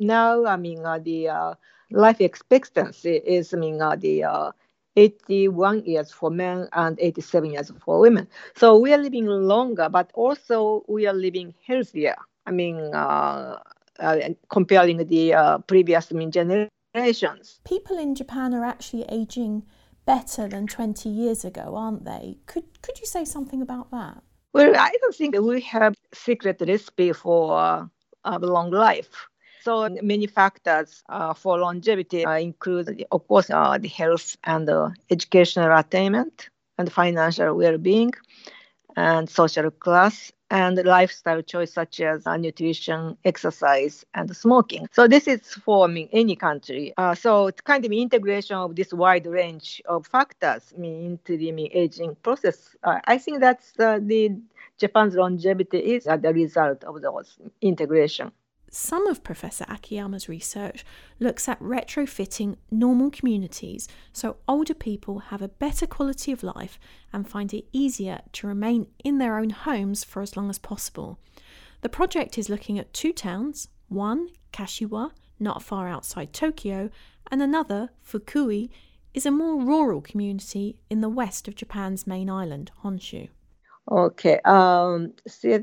now, 0.00 0.44
I 0.46 0.56
mean, 0.56 0.84
uh, 0.84 0.98
the 0.98 1.28
uh, 1.28 1.54
life 1.90 2.20
expectancy 2.20 3.16
is, 3.16 3.54
I 3.54 3.56
mean, 3.56 3.80
uh, 3.80 3.96
the 3.96 4.24
uh, 4.24 4.52
81 4.96 5.84
years 5.84 6.10
for 6.10 6.30
men 6.30 6.68
and 6.72 6.98
87 7.00 7.50
years 7.52 7.72
for 7.84 8.00
women. 8.00 8.26
So 8.56 8.76
we 8.78 8.92
are 8.92 8.98
living 8.98 9.26
longer, 9.26 9.88
but 9.88 10.10
also 10.14 10.84
we 10.88 11.06
are 11.06 11.14
living 11.14 11.54
healthier. 11.64 12.16
I 12.46 12.50
mean, 12.50 12.76
uh, 12.94 13.58
uh, 14.00 14.18
comparing 14.48 15.06
the 15.06 15.34
uh, 15.34 15.58
previous 15.58 16.10
I 16.12 16.16
mean, 16.16 16.32
generations. 16.32 17.60
People 17.64 17.98
in 17.98 18.14
Japan 18.14 18.54
are 18.54 18.64
actually 18.64 19.04
aging 19.08 19.64
better 20.04 20.48
than 20.48 20.66
20 20.66 21.08
years 21.08 21.44
ago, 21.44 21.74
aren't 21.76 22.04
they? 22.04 22.38
Could, 22.46 22.82
could 22.82 22.98
you 22.98 23.06
say 23.06 23.24
something 23.24 23.62
about 23.62 23.90
that? 23.90 24.22
Well, 24.52 24.74
I 24.76 24.90
don't 25.00 25.14
think 25.14 25.36
we 25.38 25.60
have 25.62 25.94
secret 26.12 26.60
recipe 26.66 27.12
for 27.12 27.58
uh, 27.58 27.86
a 28.24 28.38
long 28.38 28.70
life. 28.70 29.28
So 29.60 29.88
many 30.02 30.26
factors 30.26 31.02
uh, 31.08 31.34
for 31.34 31.58
longevity 31.58 32.24
uh, 32.24 32.38
include, 32.38 33.04
of 33.10 33.26
course, 33.28 33.50
uh, 33.50 33.78
the 33.78 33.88
health 33.88 34.36
and 34.44 34.68
educational 35.10 35.76
attainment 35.76 36.48
and 36.78 36.90
financial 36.92 37.54
well-being 37.56 38.12
and 38.96 39.28
social 39.28 39.70
class 39.70 40.32
and 40.50 40.76
lifestyle 40.84 41.42
choice 41.42 41.72
such 41.72 42.00
as 42.00 42.26
uh, 42.26 42.36
nutrition, 42.36 43.16
exercise, 43.24 44.04
and 44.14 44.34
smoking. 44.34 44.88
So 44.92 45.06
this 45.06 45.28
is 45.28 45.40
for 45.54 45.84
I 45.84 45.88
mean, 45.88 46.08
any 46.12 46.36
country. 46.36 46.94
Uh, 46.96 47.14
so 47.14 47.48
it's 47.48 47.60
kind 47.60 47.84
of 47.84 47.92
integration 47.92 48.56
of 48.56 48.76
this 48.76 48.92
wide 48.92 49.26
range 49.26 49.82
of 49.86 50.06
factors 50.06 50.72
into 50.76 51.36
the 51.36 51.50
aging 51.72 52.16
process. 52.22 52.76
Uh, 52.82 53.00
I 53.04 53.18
think 53.18 53.40
that's 53.40 53.78
uh, 53.78 53.98
the 54.00 54.36
Japan's 54.78 55.14
longevity 55.14 55.78
is 55.78 56.06
as 56.06 56.22
a 56.24 56.32
result 56.32 56.84
of 56.84 57.02
those 57.02 57.38
integration. 57.60 58.32
Some 58.70 59.06
of 59.06 59.24
Professor 59.24 59.64
Akiyama's 59.68 60.28
research 60.28 60.84
looks 61.18 61.48
at 61.48 61.60
retrofitting 61.60 62.56
normal 62.70 63.10
communities 63.10 63.88
so 64.12 64.36
older 64.46 64.74
people 64.74 65.20
have 65.20 65.40
a 65.40 65.48
better 65.48 65.86
quality 65.86 66.32
of 66.32 66.42
life 66.42 66.78
and 67.12 67.28
find 67.28 67.54
it 67.54 67.64
easier 67.72 68.20
to 68.32 68.46
remain 68.46 68.86
in 69.02 69.18
their 69.18 69.38
own 69.38 69.50
homes 69.50 70.04
for 70.04 70.20
as 70.20 70.36
long 70.36 70.50
as 70.50 70.58
possible. 70.58 71.18
The 71.80 71.88
project 71.88 72.36
is 72.36 72.50
looking 72.50 72.78
at 72.78 72.92
two 72.92 73.12
towns 73.12 73.68
one, 73.88 74.28
Kashiwa, 74.52 75.12
not 75.40 75.62
far 75.62 75.88
outside 75.88 76.32
Tokyo, 76.34 76.90
and 77.30 77.42
another, 77.42 77.90
Fukui, 78.06 78.68
is 79.14 79.24
a 79.24 79.30
more 79.30 79.64
rural 79.64 80.02
community 80.02 80.78
in 80.90 81.00
the 81.00 81.08
west 81.08 81.48
of 81.48 81.54
Japan's 81.54 82.06
main 82.06 82.28
island, 82.28 82.70
Honshu. 82.84 83.28
Okay. 83.90 84.38
Um, 84.44 85.14
see, 85.26 85.56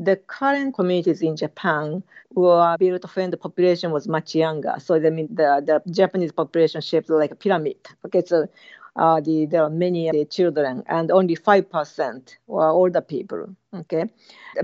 the 0.00 0.16
current 0.16 0.74
communities 0.74 1.20
in 1.20 1.36
Japan 1.36 2.02
were 2.32 2.76
built 2.78 3.04
when 3.14 3.30
the 3.30 3.36
population 3.36 3.90
was 3.90 4.08
much 4.08 4.34
younger. 4.34 4.74
So 4.78 4.94
I 4.94 5.10
mean, 5.10 5.28
the, 5.30 5.62
the 5.64 5.92
Japanese 5.92 6.32
population 6.32 6.80
shaped 6.80 7.10
like 7.10 7.32
a 7.32 7.34
pyramid. 7.34 7.76
Okay, 8.06 8.22
so 8.24 8.48
uh, 8.96 9.20
the, 9.20 9.46
there 9.46 9.62
are 9.62 9.70
many 9.70 10.08
uh, 10.08 10.24
children, 10.24 10.82
and 10.86 11.10
only 11.10 11.36
5% 11.36 12.36
were 12.46 12.68
older 12.68 13.00
people. 13.02 13.54
Okay, 13.74 14.06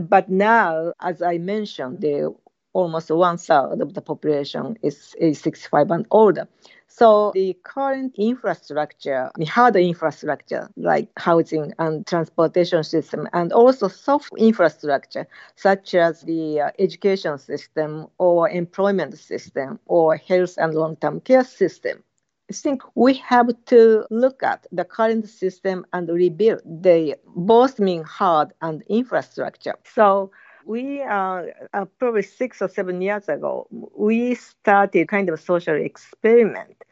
but 0.01 0.29
now, 0.31 0.93
as 1.01 1.21
I 1.21 1.39
mentioned, 1.39 2.01
the 2.01 2.35
almost 2.73 3.11
one 3.11 3.39
third 3.39 3.81
of 3.81 3.95
the 3.95 4.03
population 4.03 4.77
is 4.83 5.15
age 5.21 5.37
65 5.37 5.91
and 5.91 6.07
older. 6.11 6.49
So 6.89 7.33
the 7.35 7.55
current 7.63 8.15
infrastructure, 8.17 9.31
the 9.37 9.45
hard 9.45 9.77
infrastructure 9.77 10.71
like 10.77 11.11
housing 11.19 11.75
and 11.79 12.07
transportation 12.07 12.85
system, 12.85 13.29
and 13.33 13.53
also 13.53 13.89
soft 13.89 14.33
infrastructure 14.39 15.27
such 15.57 15.95
as 15.95 16.23
the 16.23 16.61
uh, 16.61 16.71
education 16.79 17.39
system 17.39 18.07
or 18.19 18.49
employment 18.49 19.19
system 19.19 19.79
or 19.87 20.17
health 20.17 20.55
and 20.59 20.75
long-term 20.75 21.21
care 21.21 21.45
system. 21.45 22.03
I 22.49 22.53
think 22.53 22.83
we 22.95 23.15
have 23.15 23.49
to 23.67 24.07
look 24.11 24.43
at 24.45 24.67
the 24.71 24.85
current 24.85 25.29
system 25.29 25.85
and 25.93 26.09
rebuild 26.09 26.63
the 26.65 27.17
both 27.27 27.81
mean 27.81 28.05
hard 28.05 28.53
and 28.63 28.83
infrastructure. 28.89 29.75
So 29.85 30.31
we 30.67 31.01
uh, 31.03 31.43
uh, 31.73 31.85
probably 31.99 32.23
six 32.23 32.61
or 32.61 32.69
seven 32.69 33.01
years 33.01 33.29
ago, 33.29 33.69
we 33.97 34.35
started 34.35 35.09
kind 35.09 35.29
of 35.29 35.41
social 35.41 35.77
experiment 35.77 36.83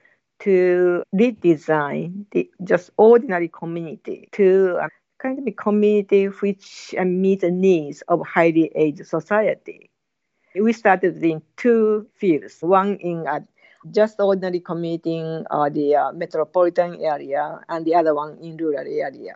to 0.40 1.02
redesign 1.14 2.24
the 2.30 2.48
just 2.62 2.90
ordinary 2.96 3.48
community 3.48 4.28
to 4.32 4.78
uh, 4.80 4.88
kind 5.18 5.38
of 5.38 5.46
a 5.46 5.50
community 5.52 6.26
which 6.26 6.94
uh, 6.98 7.04
meets 7.04 7.42
the 7.42 7.50
needs 7.50 8.02
of 8.08 8.24
highly 8.26 8.70
aged 8.76 9.06
society. 9.06 9.90
We 10.54 10.72
started 10.72 11.22
in 11.24 11.42
two 11.56 12.06
fields, 12.14 12.58
one 12.60 12.96
in 12.98 13.26
a 13.26 13.44
just 13.90 14.20
ordinary 14.20 14.60
community 14.60 15.16
in 15.18 15.46
uh, 15.50 15.68
the 15.68 15.96
uh, 15.96 16.12
metropolitan 16.12 17.00
area 17.02 17.60
and 17.68 17.84
the 17.84 17.94
other 17.96 18.14
one 18.14 18.38
in 18.40 18.56
rural 18.56 18.87
area. 18.87 19.34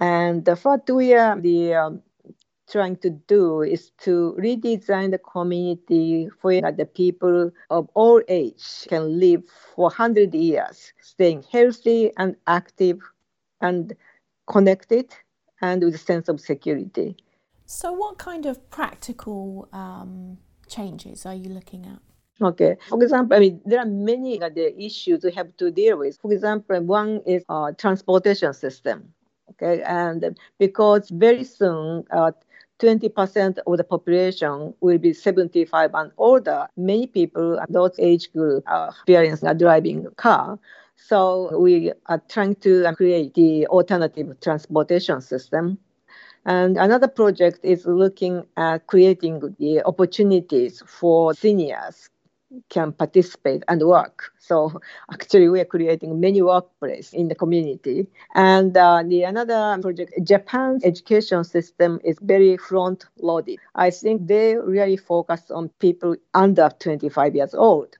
And 0.00 0.44
the 0.44 0.56
first 0.56 0.88
year, 0.88 1.36
the 1.38 1.74
um, 1.74 2.02
trying 2.72 2.96
to 2.96 3.10
do 3.10 3.62
is 3.62 3.90
to 4.00 4.34
redesign 4.38 5.10
the 5.10 5.18
community 5.18 6.28
where 6.40 6.72
the 6.72 6.86
people 6.86 7.50
of 7.70 7.88
all 7.94 8.22
age 8.28 8.86
can 8.88 9.20
live 9.20 9.42
for 9.74 9.84
100 9.84 10.34
years, 10.34 10.92
staying 11.00 11.44
healthy 11.52 12.10
and 12.16 12.34
active 12.46 12.98
and 13.60 13.94
connected 14.46 15.14
and 15.60 15.84
with 15.84 15.94
a 15.94 15.98
sense 15.98 16.28
of 16.28 16.40
security. 16.40 17.14
So, 17.66 17.92
what 17.92 18.18
kind 18.18 18.46
of 18.46 18.70
practical 18.70 19.68
um, 19.72 20.38
changes 20.66 21.24
are 21.26 21.34
you 21.34 21.50
looking 21.50 21.86
at? 21.86 22.00
Okay. 22.40 22.76
For 22.88 23.02
example, 23.02 23.36
I 23.36 23.40
mean, 23.40 23.60
there 23.64 23.78
are 23.78 23.86
many 23.86 24.42
uh, 24.42 24.48
the 24.48 24.76
issues 24.82 25.22
we 25.22 25.32
have 25.32 25.56
to 25.58 25.70
deal 25.70 25.98
with. 25.98 26.18
For 26.20 26.32
example, 26.32 26.80
one 26.80 27.20
is 27.26 27.44
uh, 27.48 27.72
transportation 27.72 28.52
system. 28.52 29.12
Okay, 29.50 29.82
and 29.82 30.36
because 30.58 31.10
very 31.10 31.44
soon, 31.44 32.04
uh, 32.10 32.32
20% 32.82 33.58
of 33.66 33.76
the 33.76 33.84
population 33.84 34.74
will 34.80 34.98
be 34.98 35.12
75 35.12 35.94
and 35.94 36.10
older. 36.18 36.66
Many 36.76 37.06
people, 37.06 37.60
those 37.68 37.94
age 37.98 38.32
group, 38.32 38.64
are 38.66 38.88
experiencing 38.88 39.48
a 39.48 39.54
driving 39.54 40.06
car. 40.16 40.58
So 40.96 41.56
we 41.58 41.92
are 42.06 42.20
trying 42.28 42.56
to 42.56 42.92
create 42.96 43.34
the 43.34 43.66
alternative 43.68 44.34
transportation 44.40 45.20
system. 45.20 45.78
And 46.44 46.76
another 46.76 47.06
project 47.06 47.60
is 47.62 47.86
looking 47.86 48.44
at 48.56 48.88
creating 48.88 49.54
the 49.60 49.82
opportunities 49.84 50.82
for 50.86 51.34
seniors 51.34 52.08
can 52.68 52.92
participate 52.92 53.62
and 53.68 53.82
work. 53.82 54.32
So 54.38 54.80
actually, 55.12 55.48
we 55.48 55.60
are 55.60 55.64
creating 55.64 56.20
many 56.20 56.40
workplaces 56.40 57.12
in 57.14 57.28
the 57.28 57.34
community. 57.34 58.06
And 58.34 58.76
uh, 58.76 59.02
the 59.06 59.22
another 59.22 59.78
project, 59.80 60.12
Japan's 60.24 60.84
education 60.84 61.44
system 61.44 62.00
is 62.04 62.18
very 62.20 62.56
front 62.56 63.06
loaded. 63.18 63.58
I 63.74 63.90
think 63.90 64.26
they 64.26 64.56
really 64.56 64.96
focus 64.96 65.50
on 65.50 65.68
people 65.78 66.16
under 66.34 66.70
25 66.78 67.34
years 67.34 67.54
old. 67.54 67.96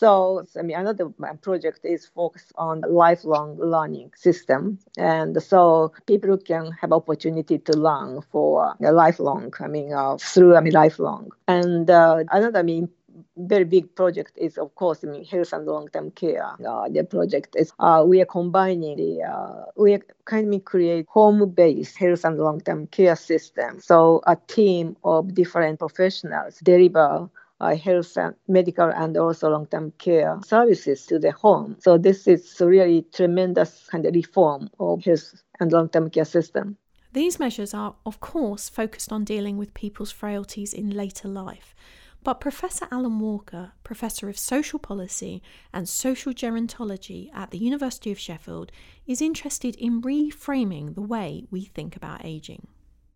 So, 0.00 0.46
I 0.58 0.62
mean, 0.62 0.76
another 0.78 1.10
project 1.42 1.80
is 1.84 2.06
focused 2.06 2.52
on 2.56 2.80
lifelong 2.88 3.58
learning 3.58 4.12
system, 4.16 4.78
and 4.96 5.42
so 5.42 5.92
people 6.06 6.38
can 6.38 6.72
have 6.80 6.92
opportunity 6.92 7.58
to 7.58 7.72
learn 7.76 8.22
for 8.32 8.74
a 8.82 8.92
lifelong. 8.92 9.52
I 9.60 9.66
mean, 9.66 9.92
uh, 9.92 10.16
through 10.16 10.56
I 10.56 10.60
mean 10.60 10.72
lifelong. 10.72 11.32
And 11.46 11.90
uh, 11.90 12.24
another 12.30 12.60
I 12.60 12.62
mean 12.62 12.88
very 13.36 13.64
big 13.64 13.94
project 13.94 14.32
is, 14.36 14.58
of 14.58 14.74
course, 14.74 15.04
I 15.04 15.08
mean, 15.08 15.24
health 15.24 15.52
and 15.52 15.66
long-term 15.66 16.12
care. 16.12 16.44
Uh, 16.66 16.88
the 16.88 17.04
project 17.04 17.56
is 17.56 17.72
uh, 17.78 18.04
we 18.06 18.20
are 18.20 18.26
combining 18.26 18.96
the 18.96 19.22
uh, 19.22 19.64
we 19.76 19.94
are 19.94 20.02
kind 20.24 20.52
of 20.54 20.64
create 20.64 21.06
home-based 21.08 21.96
health 21.96 22.24
and 22.24 22.38
long-term 22.38 22.86
care 22.88 23.16
system. 23.16 23.80
So 23.80 24.22
a 24.26 24.36
team 24.36 24.96
of 25.04 25.34
different 25.34 25.78
professionals 25.78 26.58
deliver 26.60 27.30
uh, 27.60 27.76
health 27.76 28.16
and 28.16 28.34
medical 28.48 28.90
and 28.90 29.16
also 29.16 29.50
long-term 29.50 29.92
care 29.98 30.38
services 30.44 31.06
to 31.06 31.18
the 31.18 31.32
home. 31.32 31.76
So 31.80 31.98
this 31.98 32.26
is 32.26 32.56
really 32.60 33.04
tremendous 33.12 33.86
kind 33.90 34.06
of 34.06 34.14
reform 34.14 34.70
of 34.78 35.04
health 35.04 35.42
and 35.60 35.70
long-term 35.70 36.10
care 36.10 36.24
system. 36.24 36.76
These 37.12 37.40
measures 37.40 37.74
are, 37.74 37.96
of 38.06 38.20
course, 38.20 38.68
focused 38.68 39.10
on 39.12 39.24
dealing 39.24 39.58
with 39.58 39.74
people's 39.74 40.12
frailties 40.12 40.72
in 40.72 40.90
later 40.90 41.26
life. 41.26 41.74
But 42.22 42.40
Professor 42.40 42.86
Alan 42.90 43.18
Walker, 43.18 43.72
Professor 43.82 44.28
of 44.28 44.38
Social 44.38 44.78
Policy 44.78 45.42
and 45.72 45.88
Social 45.88 46.32
Gerontology 46.32 47.30
at 47.34 47.50
the 47.50 47.58
University 47.58 48.12
of 48.12 48.18
Sheffield, 48.18 48.70
is 49.06 49.22
interested 49.22 49.74
in 49.76 50.02
reframing 50.02 50.94
the 50.94 51.00
way 51.00 51.46
we 51.50 51.64
think 51.64 51.96
about 51.96 52.24
ageing. 52.24 52.66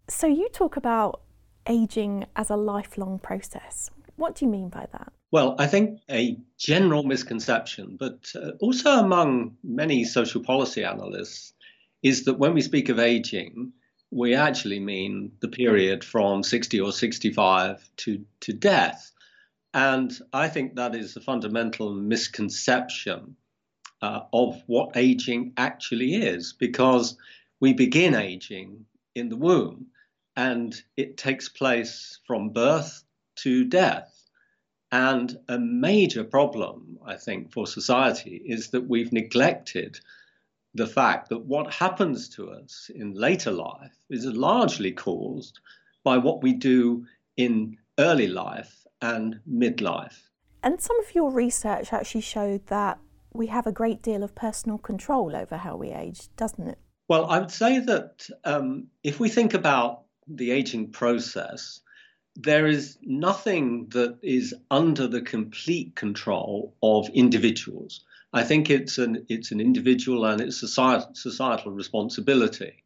So, 0.08 0.26
you 0.26 0.48
talk 0.48 0.76
about 0.76 1.20
ageing 1.66 2.26
as 2.36 2.50
a 2.50 2.56
lifelong 2.56 3.18
process. 3.18 3.90
What 4.16 4.36
do 4.36 4.44
you 4.44 4.50
mean 4.50 4.68
by 4.68 4.86
that? 4.92 5.12
Well, 5.30 5.56
I 5.58 5.66
think 5.66 6.00
a 6.10 6.38
general 6.58 7.02
misconception, 7.02 7.96
but 7.98 8.30
uh, 8.36 8.52
also 8.60 8.90
among 8.92 9.56
many 9.64 10.04
social 10.04 10.42
policy 10.42 10.84
analysts, 10.84 11.52
is 12.02 12.24
that 12.24 12.38
when 12.38 12.54
we 12.54 12.60
speak 12.60 12.88
of 12.88 12.98
aging, 12.98 13.72
we 14.14 14.36
actually 14.36 14.78
mean 14.78 15.32
the 15.40 15.48
period 15.48 16.04
from 16.04 16.44
60 16.44 16.80
or 16.80 16.92
65 16.92 17.90
to, 17.96 18.24
to 18.40 18.52
death. 18.52 19.10
And 19.74 20.16
I 20.32 20.48
think 20.48 20.76
that 20.76 20.94
is 20.94 21.16
a 21.16 21.20
fundamental 21.20 21.92
misconception 21.92 23.34
uh, 24.00 24.20
of 24.32 24.62
what 24.66 24.96
aging 24.96 25.54
actually 25.56 26.14
is, 26.14 26.52
because 26.52 27.16
we 27.58 27.72
begin 27.72 28.14
aging 28.14 28.86
in 29.16 29.30
the 29.30 29.36
womb 29.36 29.86
and 30.36 30.80
it 30.96 31.16
takes 31.16 31.48
place 31.48 32.20
from 32.24 32.50
birth 32.50 33.02
to 33.36 33.64
death. 33.64 34.12
And 34.92 35.36
a 35.48 35.58
major 35.58 36.22
problem, 36.22 37.00
I 37.04 37.16
think, 37.16 37.52
for 37.52 37.66
society 37.66 38.40
is 38.46 38.70
that 38.70 38.88
we've 38.88 39.12
neglected 39.12 39.98
the 40.74 40.86
fact 40.86 41.28
that 41.28 41.44
what 41.44 41.72
happens 41.72 42.28
to 42.30 42.50
us 42.50 42.90
in 42.94 43.14
later 43.14 43.50
life 43.50 43.96
is 44.10 44.26
largely 44.26 44.92
caused 44.92 45.60
by 46.02 46.18
what 46.18 46.42
we 46.42 46.52
do 46.52 47.06
in 47.36 47.76
early 47.98 48.26
life 48.26 48.84
and 49.00 49.40
midlife. 49.50 50.20
And 50.62 50.80
some 50.80 50.98
of 51.00 51.14
your 51.14 51.30
research 51.30 51.92
actually 51.92 52.22
showed 52.22 52.66
that 52.66 52.98
we 53.32 53.46
have 53.48 53.66
a 53.66 53.72
great 53.72 54.02
deal 54.02 54.22
of 54.22 54.34
personal 54.34 54.78
control 54.78 55.36
over 55.36 55.56
how 55.56 55.76
we 55.76 55.90
age, 55.90 56.28
doesn't 56.36 56.68
it? 56.68 56.78
Well, 57.08 57.26
I 57.26 57.38
would 57.38 57.50
say 57.50 57.80
that 57.80 58.28
um, 58.44 58.86
if 59.02 59.20
we 59.20 59.28
think 59.28 59.54
about 59.54 60.04
the 60.26 60.52
aging 60.52 60.90
process, 60.90 61.80
there 62.36 62.66
is 62.66 62.96
nothing 63.02 63.88
that 63.90 64.18
is 64.22 64.54
under 64.70 65.06
the 65.06 65.20
complete 65.20 65.94
control 65.94 66.74
of 66.82 67.08
individuals. 67.10 68.04
I 68.34 68.42
think 68.42 68.68
it's 68.68 68.98
an 68.98 69.26
it's 69.28 69.52
an 69.52 69.60
individual 69.60 70.24
and 70.24 70.40
it's 70.40 70.58
societal, 70.58 71.14
societal 71.14 71.70
responsibility. 71.70 72.82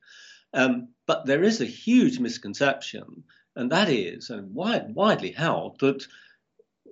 Um, 0.52 0.88
but 1.06 1.24
there 1.24 1.42
is 1.42 1.60
a 1.60 1.64
huge 1.64 2.18
misconception, 2.18 3.24
and 3.56 3.72
that 3.72 3.88
is, 3.88 4.28
and 4.28 4.54
wide, 4.54 4.94
widely 4.94 5.32
held, 5.32 5.80
that 5.80 6.06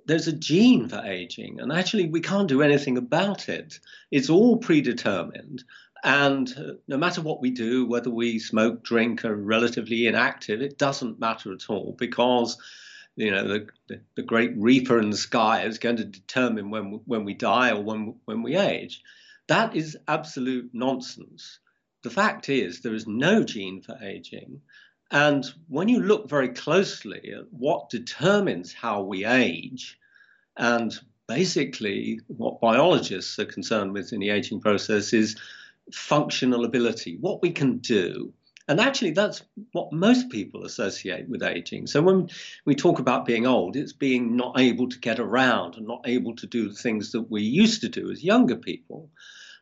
there's 0.05 0.27
a 0.27 0.33
gene 0.33 0.89
for 0.89 1.03
aging, 1.05 1.59
and 1.59 1.71
actually 1.71 2.07
we 2.07 2.21
can't 2.21 2.47
do 2.47 2.63
anything 2.63 2.97
about 2.97 3.47
it. 3.47 3.79
It's 4.09 4.29
all 4.29 4.57
predetermined, 4.57 5.63
and 6.03 6.51
uh, 6.57 6.73
no 6.87 6.97
matter 6.97 7.21
what 7.21 7.41
we 7.41 7.51
do, 7.51 7.85
whether 7.85 8.09
we 8.09 8.39
smoke, 8.39 8.83
drink, 8.83 9.23
are 9.23 9.35
relatively 9.35 10.07
inactive, 10.07 10.63
it 10.63 10.79
doesn't 10.79 11.19
matter 11.19 11.53
at 11.53 11.69
all 11.69 11.95
because 11.97 12.57
you 13.17 13.31
know 13.31 13.65
the, 13.87 13.99
the, 14.15 14.21
great 14.21 14.53
reaper 14.55 14.99
in 14.99 15.09
the 15.09 15.17
sky 15.17 15.63
is 15.63 15.79
going 15.79 15.97
to 15.97 16.05
determine 16.05 16.69
when 16.69 17.01
when 17.05 17.25
we 17.25 17.33
die 17.33 17.71
or 17.71 17.83
when 17.83 18.15
when 18.25 18.43
we 18.43 18.55
age. 18.55 19.01
That 19.47 19.75
is 19.75 19.97
absolute 20.07 20.69
nonsense. 20.73 21.59
The 22.03 22.09
fact 22.09 22.47
is 22.47 22.81
there 22.81 22.93
is 22.93 23.07
no 23.07 23.43
gene 23.43 23.81
for 23.81 23.97
aging, 24.01 24.61
and 25.09 25.45
when 25.67 25.89
you 25.89 25.99
look 26.01 26.29
very 26.29 26.49
closely 26.49 27.33
at 27.35 27.51
what 27.51 27.89
determines 27.89 28.71
how 28.71 29.01
we 29.01 29.25
age, 29.25 29.97
and 30.55 30.97
basically 31.27 32.21
what 32.27 32.61
biologists 32.61 33.39
are 33.39 33.45
concerned 33.45 33.93
with 33.93 34.13
in 34.13 34.19
the 34.19 34.29
aging 34.29 34.61
process 34.61 35.11
is 35.11 35.35
functional 35.91 36.65
ability, 36.65 37.17
what 37.19 37.41
we 37.41 37.51
can 37.51 37.77
do. 37.77 38.31
And 38.67 38.81
actually, 38.81 39.11
that's 39.11 39.43
what 39.71 39.93
most 39.93 40.29
people 40.29 40.65
associate 40.65 41.29
with 41.29 41.41
aging. 41.41 41.87
So 41.87 42.01
when 42.01 42.29
we 42.65 42.75
talk 42.75 42.99
about 42.99 43.25
being 43.25 43.47
old, 43.47 43.77
it's 43.77 43.93
being 43.93 44.35
not 44.35 44.59
able 44.59 44.89
to 44.89 44.99
get 44.99 45.19
around 45.19 45.75
and 45.75 45.87
not 45.87 46.01
able 46.05 46.35
to 46.35 46.47
do 46.47 46.67
the 46.67 46.75
things 46.75 47.13
that 47.13 47.31
we 47.31 47.43
used 47.43 47.81
to 47.81 47.89
do 47.89 48.11
as 48.11 48.23
younger 48.23 48.57
people. 48.57 49.09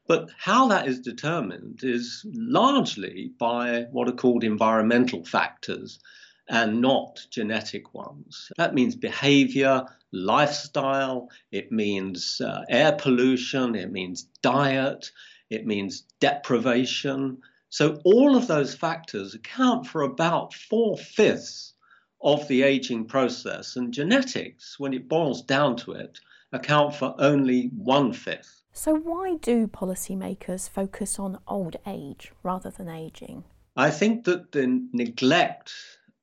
But 0.08 0.30
how 0.38 0.68
that 0.68 0.88
is 0.88 1.00
determined 1.00 1.80
is 1.84 2.26
largely 2.34 3.32
by 3.40 3.86
what 3.92 4.08
are 4.08 4.14
called 4.14 4.44
environmental 4.44 5.24
factors 5.24 6.00
and 6.48 6.82
not 6.82 7.26
genetic 7.32 7.94
ones. 7.94 8.52
That 8.58 8.76
means 8.76 8.96
behavior, 8.96 9.86
lifestyle, 10.12 11.30
it 11.52 11.72
means 11.72 12.40
uh, 12.40 12.66
air 12.70 12.92
pollution, 12.94 13.76
it 13.76 13.92
means 13.92 14.24
diet, 14.42 15.12
it 15.50 15.66
means 15.66 16.04
deprivation. 16.20 17.42
So, 17.78 18.00
all 18.06 18.38
of 18.38 18.48
those 18.48 18.74
factors 18.74 19.34
account 19.34 19.86
for 19.86 20.04
about 20.04 20.54
four 20.54 20.98
fifths 20.98 21.74
of 22.22 22.48
the 22.48 22.64
aging 22.64 23.04
process, 23.06 23.76
and 23.76 23.94
genetics, 23.94 24.80
when 24.80 24.94
it 24.94 25.10
boils 25.10 25.42
down 25.42 25.76
to 25.84 25.92
it, 25.92 26.18
account 26.54 26.96
for 26.96 27.14
only 27.20 27.72
one 27.76 28.14
fifth. 28.14 28.64
So, 28.72 28.96
why 28.96 29.36
do 29.42 29.68
policymakers 29.68 30.70
focus 30.70 31.20
on 31.20 31.38
old 31.50 31.76
age 31.86 32.32
rather 32.44 32.70
than 32.70 32.88
aging? 32.88 33.44
I 33.76 33.92
think 33.92 34.24
that 34.24 34.54
the 34.54 34.88
neglect 34.94 35.74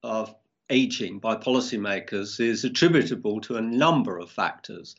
of 0.03 0.35
aging 0.71 1.19
by 1.19 1.37
policymakers 1.37 2.41
is 2.41 2.65
attributable 2.65 3.43
to 3.43 3.57
a 3.57 3.61
number 3.61 4.19
of 4.19 4.31
factors. 4.31 4.97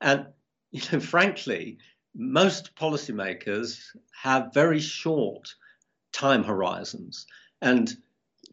And, 0.00 0.26
you 0.70 0.82
know, 0.92 1.00
frankly, 1.00 1.78
most 2.14 2.76
policymakers 2.76 3.80
have 4.22 4.54
very 4.54 4.78
short 4.78 5.56
time 6.16 6.44
horizons. 6.44 7.26
And 7.60 7.94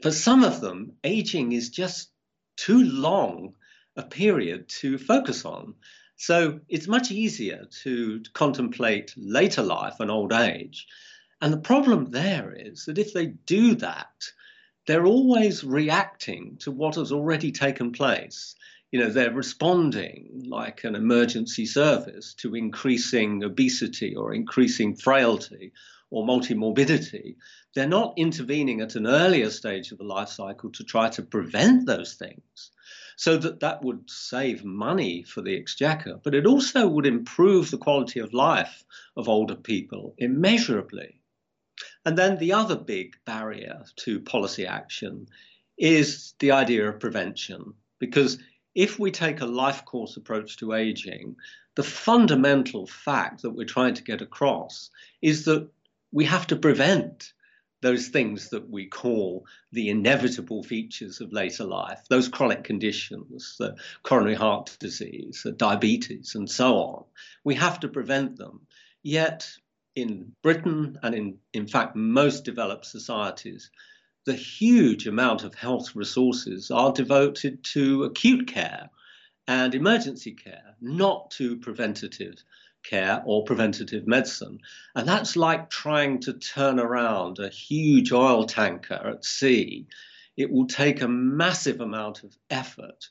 for 0.01 0.11
some 0.11 0.43
of 0.43 0.59
them, 0.59 0.93
aging 1.03 1.53
is 1.53 1.69
just 1.69 2.09
too 2.57 2.83
long 2.83 3.55
a 3.95 4.03
period 4.03 4.67
to 4.67 4.97
focus 4.97 5.45
on. 5.45 5.75
So 6.17 6.59
it's 6.67 6.87
much 6.87 7.09
easier 7.11 7.67
to 7.83 8.21
contemplate 8.33 9.13
later 9.17 9.63
life 9.63 9.95
and 9.99 10.11
old 10.11 10.33
age. 10.33 10.87
And 11.41 11.53
the 11.53 11.69
problem 11.71 12.11
there 12.11 12.53
is 12.53 12.85
that 12.85 12.97
if 12.97 13.13
they 13.13 13.27
do 13.27 13.75
that, 13.75 14.31
they're 14.85 15.05
always 15.05 15.63
reacting 15.63 16.57
to 16.61 16.71
what 16.71 16.95
has 16.95 17.11
already 17.11 17.51
taken 17.51 17.91
place. 17.91 18.55
You 18.91 18.99
know, 18.99 19.09
they're 19.09 19.33
responding 19.33 20.43
like 20.47 20.83
an 20.83 20.95
emergency 20.95 21.65
service 21.65 22.33
to 22.35 22.55
increasing 22.55 23.43
obesity 23.43 24.15
or 24.15 24.33
increasing 24.33 24.95
frailty 24.95 25.71
or 26.13 26.23
multimorbidity. 26.23 27.35
They're 27.73 27.87
not 27.87 28.13
intervening 28.17 28.81
at 28.81 28.95
an 28.95 29.07
earlier 29.07 29.49
stage 29.49 29.91
of 29.91 29.97
the 29.97 30.03
life 30.03 30.29
cycle 30.29 30.69
to 30.73 30.83
try 30.83 31.09
to 31.09 31.23
prevent 31.23 31.87
those 31.87 32.13
things 32.13 32.69
so 33.15 33.35
that 33.37 33.61
that 33.61 33.83
would 33.83 34.07
save 34.07 34.63
money 34.63 35.23
for 35.23 35.41
the 35.41 35.55
exchequer, 35.55 36.19
but 36.23 36.35
it 36.35 36.45
also 36.45 36.87
would 36.87 37.07
improve 37.07 37.71
the 37.71 37.79
quality 37.79 38.19
of 38.19 38.31
life 38.31 38.83
of 39.17 39.27
older 39.27 39.55
people 39.55 40.13
immeasurably. 40.19 41.19
And 42.05 42.15
then 42.15 42.37
the 42.37 42.53
other 42.53 42.75
big 42.75 43.15
barrier 43.25 43.83
to 43.97 44.19
policy 44.19 44.67
action 44.67 45.27
is 45.79 46.35
the 46.37 46.51
idea 46.51 46.87
of 46.87 46.99
prevention, 46.99 47.73
because 47.97 48.37
if 48.75 48.99
we 48.99 49.09
take 49.09 49.41
a 49.41 49.47
life 49.47 49.83
course 49.83 50.15
approach 50.15 50.57
to 50.57 50.73
aging, 50.73 51.37
the 51.75 51.83
fundamental 51.83 52.85
fact 52.85 53.41
that 53.41 53.51
we're 53.51 53.65
trying 53.65 53.95
to 53.95 54.03
get 54.03 54.21
across 54.21 54.91
is 55.21 55.45
that 55.45 55.67
we 56.13 56.25
have 56.25 56.47
to 56.47 56.55
prevent 56.55 57.33
those 57.81 58.07
things 58.07 58.49
that 58.49 58.69
we 58.69 58.85
call 58.85 59.45
the 59.73 59.89
inevitable 59.89 60.63
features 60.63 61.19
of 61.19 61.33
later 61.33 61.65
life, 61.65 61.99
those 62.09 62.29
chronic 62.29 62.63
conditions, 62.63 63.55
the 63.59 63.75
coronary 64.03 64.35
heart 64.35 64.77
disease, 64.79 65.41
the 65.43 65.51
diabetes, 65.51 66.35
and 66.35 66.49
so 66.49 66.75
on. 66.75 67.03
We 67.43 67.55
have 67.55 67.81
to 67.81 67.89
prevent 67.89 68.37
them. 68.37 68.61
Yet, 69.01 69.51
in 69.95 70.31
Britain 70.41 70.97
and 71.03 71.13
in, 71.13 71.37
in 71.51 71.67
fact, 71.67 71.95
most 71.95 72.45
developed 72.45 72.85
societies, 72.85 73.69
the 74.25 74.33
huge 74.33 75.07
amount 75.07 75.43
of 75.43 75.55
health 75.55 75.93
resources 75.95 76.71
are 76.71 76.93
devoted 76.93 77.63
to 77.73 78.05
acute 78.05 78.47
care 78.47 78.89
and 79.47 79.75
emergency 79.75 80.31
care, 80.31 80.75
not 80.79 81.31
to 81.31 81.57
preventative 81.57 82.41
care 82.83 83.23
or 83.25 83.43
preventative 83.43 84.05
medicine. 84.07 84.59
And 84.95 85.07
that's 85.07 85.35
like 85.35 85.69
trying 85.69 86.19
to 86.21 86.33
turn 86.33 86.79
around 86.79 87.39
a 87.39 87.49
huge 87.49 88.11
oil 88.11 88.45
tanker 88.45 88.93
at 88.93 89.25
sea. 89.25 89.87
It 90.37 90.51
will 90.51 90.67
take 90.67 91.01
a 91.01 91.07
massive 91.07 91.81
amount 91.81 92.23
of 92.23 92.35
effort. 92.49 93.07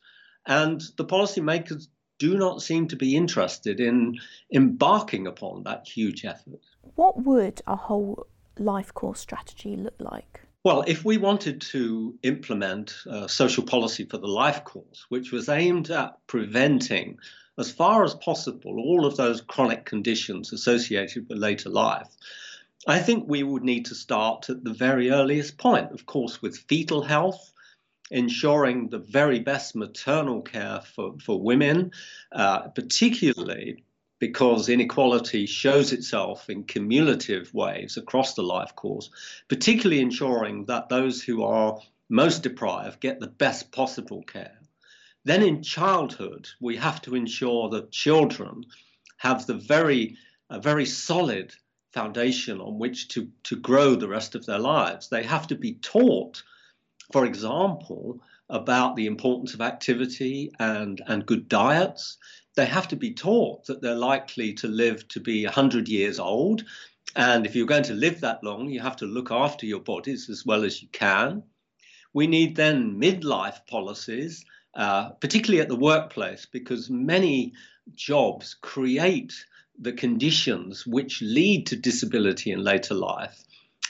And 0.47 0.83
the 0.97 1.05
policymakers 1.05 1.89
do 2.19 2.37
not 2.37 2.63
seem 2.63 2.89
to 2.89 2.97
be 2.97 3.17
interested 3.17 3.81
in 3.81 4.19
embarking 4.53 5.27
upon 5.27 5.63
that 5.65 5.89
huge 5.89 6.25
effort. 6.25 6.61
What 6.95 7.23
would 7.25 7.63
a 7.67 7.77
whole 7.77 8.27
life 8.59 8.93
course 8.95 9.21
strategy 9.21 9.77
look 9.77 9.95
like? 9.99 10.41
Well, 10.65 10.85
if 10.87 11.05
we 11.05 11.17
wanted 11.17 11.61
to 11.73 12.17
implement 12.23 12.95
social 13.27 13.65
policy 13.65 14.05
for 14.05 14.19
the 14.19 14.29
life 14.29 14.63
course, 14.65 15.07
which 15.09 15.33
was 15.33 15.49
aimed 15.49 15.91
at 15.91 16.17
preventing 16.29 17.19
as 17.59 17.71
far 17.71 18.05
as 18.05 18.15
possible 18.15 18.79
all 18.79 19.05
of 19.05 19.17
those 19.17 19.41
chronic 19.41 19.85
conditions 19.85 20.53
associated 20.53 21.29
with 21.29 21.39
later 21.39 21.69
life, 21.69 22.09
I 22.87 22.99
think 22.99 23.29
we 23.29 23.43
would 23.43 23.63
need 23.63 23.87
to 23.87 23.95
start 23.95 24.51
at 24.51 24.65
the 24.65 24.73
very 24.73 25.11
earliest 25.11 25.57
point, 25.59 25.93
of 25.93 26.07
course, 26.07 26.43
with 26.43 26.59
fetal 26.59 27.03
health, 27.03 27.53
ensuring 28.11 28.89
the 28.89 28.99
very 28.99 29.39
best 29.39 29.77
maternal 29.77 30.43
care 30.43 30.81
for, 30.81 31.15
for 31.21 31.41
women, 31.41 31.93
uh, 32.33 32.69
particularly 32.69 33.85
because 34.19 34.69
inequality 34.69 35.47
shows 35.47 35.93
itself 35.93 36.49
in 36.49 36.65
cumulative 36.65 37.53
ways 37.53 37.97
across 37.97 38.35
the 38.35 38.43
life 38.43 38.75
course, 38.77 39.11
particularly 39.49 40.01
ensuring 40.01 40.65
that 40.67 40.89
those 40.89 41.23
who 41.23 41.43
are 41.43 41.79
most 42.09 42.43
deprived 42.43 43.01
get 43.01 43.19
the 43.19 43.27
best 43.27 43.73
possible 43.73 44.23
care. 44.23 44.62
Then 45.25 45.43
in 45.43 45.63
childhood, 45.63 46.49
we 46.61 46.77
have 46.77 47.01
to 47.03 47.15
ensure 47.15 47.69
that 47.71 47.93
children 47.93 48.65
have 49.19 49.47
the 49.47 49.55
very, 49.55 50.17
a 50.51 50.61
very 50.61 50.85
solid 50.85 51.55
foundation 51.93 52.61
on 52.61 52.79
which 52.79 53.09
to, 53.09 53.31
to 53.45 53.57
grow 53.57 53.95
the 53.95 54.09
rest 54.09 54.35
of 54.35 54.47
their 54.47 54.59
lives. 54.59 55.09
They 55.09 55.23
have 55.23 55.47
to 55.49 55.55
be 55.55 55.75
taught, 55.75 56.43
for 57.13 57.25
example, 57.25 58.21
about 58.49 58.97
the 58.97 59.07
importance 59.07 59.55
of 59.55 59.61
activity 59.61 60.51
and, 60.59 61.01
and 61.07 61.25
good 61.25 61.49
diets. 61.49 62.19
They 62.57 62.67
have 62.67 62.89
to 62.89 62.97
be 62.97 63.13
taught 63.13 63.67
that 63.67 63.81
they're 63.81 63.95
likely 63.95 64.55
to 64.55 64.69
live 64.69 65.07
to 65.09 65.21
be 65.21 65.45
100 65.45 65.89
years 65.89 66.19
old. 66.19 66.65
And 67.15 67.47
if 67.47 67.55
you're 67.55 67.67
going 67.67 67.85
to 67.85 67.95
live 67.95 68.21
that 68.21 68.43
long, 68.43 68.69
you 68.69 68.81
have 68.81 68.97
to 68.97 69.07
look 69.07 69.31
after 69.31 69.67
your 69.67 69.81
bodies 69.81 70.29
as 70.29 70.45
well 70.45 70.65
as 70.65 70.83
you 70.83 70.89
can. 70.89 71.45
We 72.13 72.27
need 72.27 72.57
then 72.57 73.01
midlife 73.01 73.67
policies 73.67 74.45
uh, 74.75 75.11
particularly 75.11 75.61
at 75.61 75.69
the 75.69 75.77
workplace, 75.77 76.47
because 76.47 76.91
many 76.91 77.53
jobs 77.95 78.55
create 78.55 79.45
the 79.79 79.93
conditions 79.93 80.87
which 80.87 81.23
lead 81.23 81.67
to 81.67 81.77
disability 81.77 82.53
in 82.53 82.63
later 82.63 82.95
life. 82.95 83.43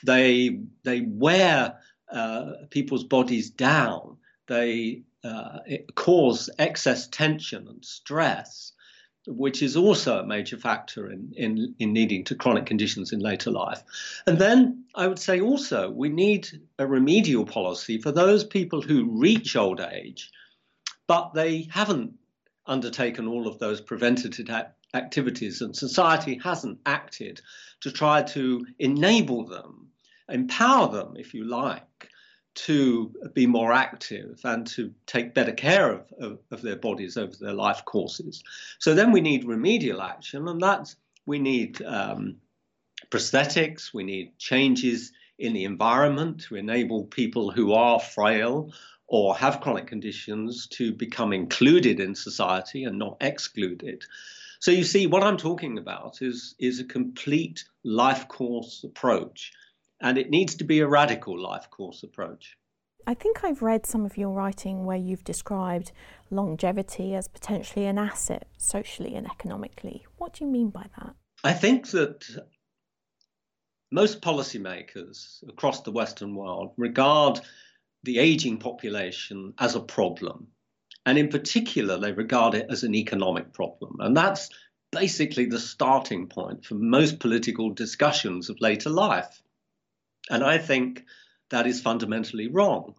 They 0.05 0.61
they 0.83 1.01
wear 1.01 1.79
uh, 2.11 2.53
people's 2.71 3.05
bodies 3.05 3.51
down. 3.51 4.16
They 4.47 5.03
uh, 5.25 5.61
cause 5.95 6.51
excess 6.59 7.07
tension 7.07 7.68
and 7.68 7.85
stress, 7.85 8.73
which 9.27 9.62
is 9.62 9.77
also 9.77 10.18
a 10.18 10.27
major 10.27 10.57
factor 10.57 11.11
in, 11.11 11.33
in, 11.37 11.75
in 11.79 11.92
needing 11.92 12.25
to 12.25 12.35
chronic 12.35 12.66
conditions 12.66 13.12
in 13.12 13.21
later 13.21 13.51
life. 13.51 13.83
And 14.27 14.38
then 14.38 14.85
I 14.95 15.07
would 15.07 15.21
say 15.21 15.40
also 15.40 15.90
we 15.90 16.09
need 16.09 16.49
a 16.79 16.87
remedial 16.87 17.45
policy 17.45 17.99
for 17.99 18.11
those 18.11 18.45
people 18.45 18.83
who 18.83 19.21
reach 19.21 19.55
old 19.55 19.81
age 19.81 20.31
but 21.12 21.35
they 21.35 21.68
haven't 21.70 22.14
undertaken 22.64 23.29
all 23.29 23.46
of 23.46 23.59
those 23.59 23.83
preventative 23.83 24.48
activities, 24.94 25.61
and 25.61 25.77
society 25.77 26.40
hasn't 26.42 26.79
acted 26.87 27.38
to 27.83 27.92
try 27.92 28.22
to 28.22 28.66
enable 28.79 29.44
them, 29.44 29.88
empower 30.31 30.90
them, 30.90 31.14
if 31.18 31.35
you 31.35 31.44
like, 31.44 32.09
to 32.55 33.12
be 33.35 33.46
more 33.46 33.75
active 33.75 34.40
and 34.44 34.66
to 34.68 34.90
take 35.05 35.35
better 35.35 35.53
care 35.53 35.92
of, 35.92 36.11
of, 36.18 36.38
of, 36.51 36.62
their 36.62 36.77
bodies 36.77 37.18
over 37.18 37.35
their 37.38 37.53
life 37.53 37.85
courses. 37.85 38.42
So 38.79 38.94
then 38.94 39.12
we 39.12 39.20
need 39.20 39.44
remedial 39.44 40.01
action, 40.01 40.48
and 40.48 40.62
that's 40.62 40.96
we 41.27 41.38
need 41.38 41.83
um, 41.83 42.37
prosthetics, 43.11 43.92
we 43.92 44.03
need 44.03 44.38
changes 44.38 45.12
in 45.38 45.53
the 45.53 45.64
environment 45.64 46.40
to 46.44 46.57
enable 46.57 47.05
people 47.05 47.51
who 47.51 47.75
are 47.75 48.01
frail 48.01 48.72
or 49.12 49.37
have 49.37 49.61
chronic 49.61 49.87
conditions 49.87 50.66
to 50.68 50.90
become 50.90 51.35
included 51.35 52.01
in 52.01 52.14
society 52.14 52.85
and 52.85 52.98
not 52.98 53.18
excluded. 53.20 54.03
So 54.59 54.70
you 54.70 54.85
see, 54.85 55.07
what 55.07 55.22
I'm 55.22 55.37
talking 55.37 55.77
about 55.77 56.22
is, 56.22 56.55
is 56.59 56.81
a 56.81 56.85
complete 56.85 57.62
life 57.85 58.27
course 58.27 58.85
approach, 58.85 59.53
and 60.01 60.16
it 60.16 60.31
needs 60.31 60.55
to 60.57 60.64
be 60.64 60.81
a 60.81 60.88
radical 60.88 61.38
life 61.38 61.68
course 61.70 62.03
approach. 62.03 62.57
I 63.07 63.12
think 63.12 63.44
I've 63.44 63.61
read 63.61 63.85
some 63.85 64.07
of 64.07 64.16
your 64.16 64.31
writing 64.31 64.87
where 64.87 64.96
you've 64.96 65.25
described 65.25 65.92
longevity 66.31 67.14
as 67.14 67.29
potentially 67.29 67.85
an 67.85 67.98
asset 67.98 68.48
socially 68.57 69.14
and 69.14 69.27
economically. 69.27 70.07
What 70.16 70.33
do 70.33 70.44
you 70.44 70.51
mean 70.51 70.70
by 70.70 70.87
that? 70.98 71.14
I 71.44 71.53
think 71.53 71.88
that 71.88 72.25
most 73.90 74.22
policymakers 74.22 75.46
across 75.46 75.83
the 75.83 75.92
Western 75.92 76.35
world 76.35 76.72
regard 76.79 77.40
the 78.05 78.19
aging 78.19 78.59
population 78.59 79.55
as 79.59 79.75
a 79.75 79.81
problem. 79.81 80.49
And 81.05 81.19
in 81.19 81.29
particular, 81.29 81.99
they 81.99 82.12
regard 82.12 82.55
it 82.55 82.67
as 82.71 82.83
an 82.85 82.95
economic 82.95 83.53
problem. 83.53 83.97
And 84.01 84.17
that's 84.17 84.51
basically 84.93 85.47
the 85.47 85.59
starting 85.59 86.29
point 86.29 86.65
for 86.65 86.75
most 86.75 87.19
political 87.19 87.71
discussions 87.71 88.51
of 88.51 88.61
later 88.61 88.91
life. 88.91 89.43
And 90.31 90.45
I 90.45 90.59
think 90.59 91.05
that 91.51 91.67
is 91.67 91.81
fundamentally 91.81 92.49
wrong. 92.49 92.95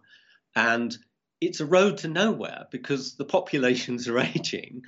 And 0.54 0.96
it's 1.40 1.60
a 1.60 1.66
road 1.66 1.98
to 1.98 2.08
nowhere 2.08 2.66
because 2.70 3.14
the 3.14 3.24
populations 3.24 4.08
are 4.08 4.18
aging 4.34 4.82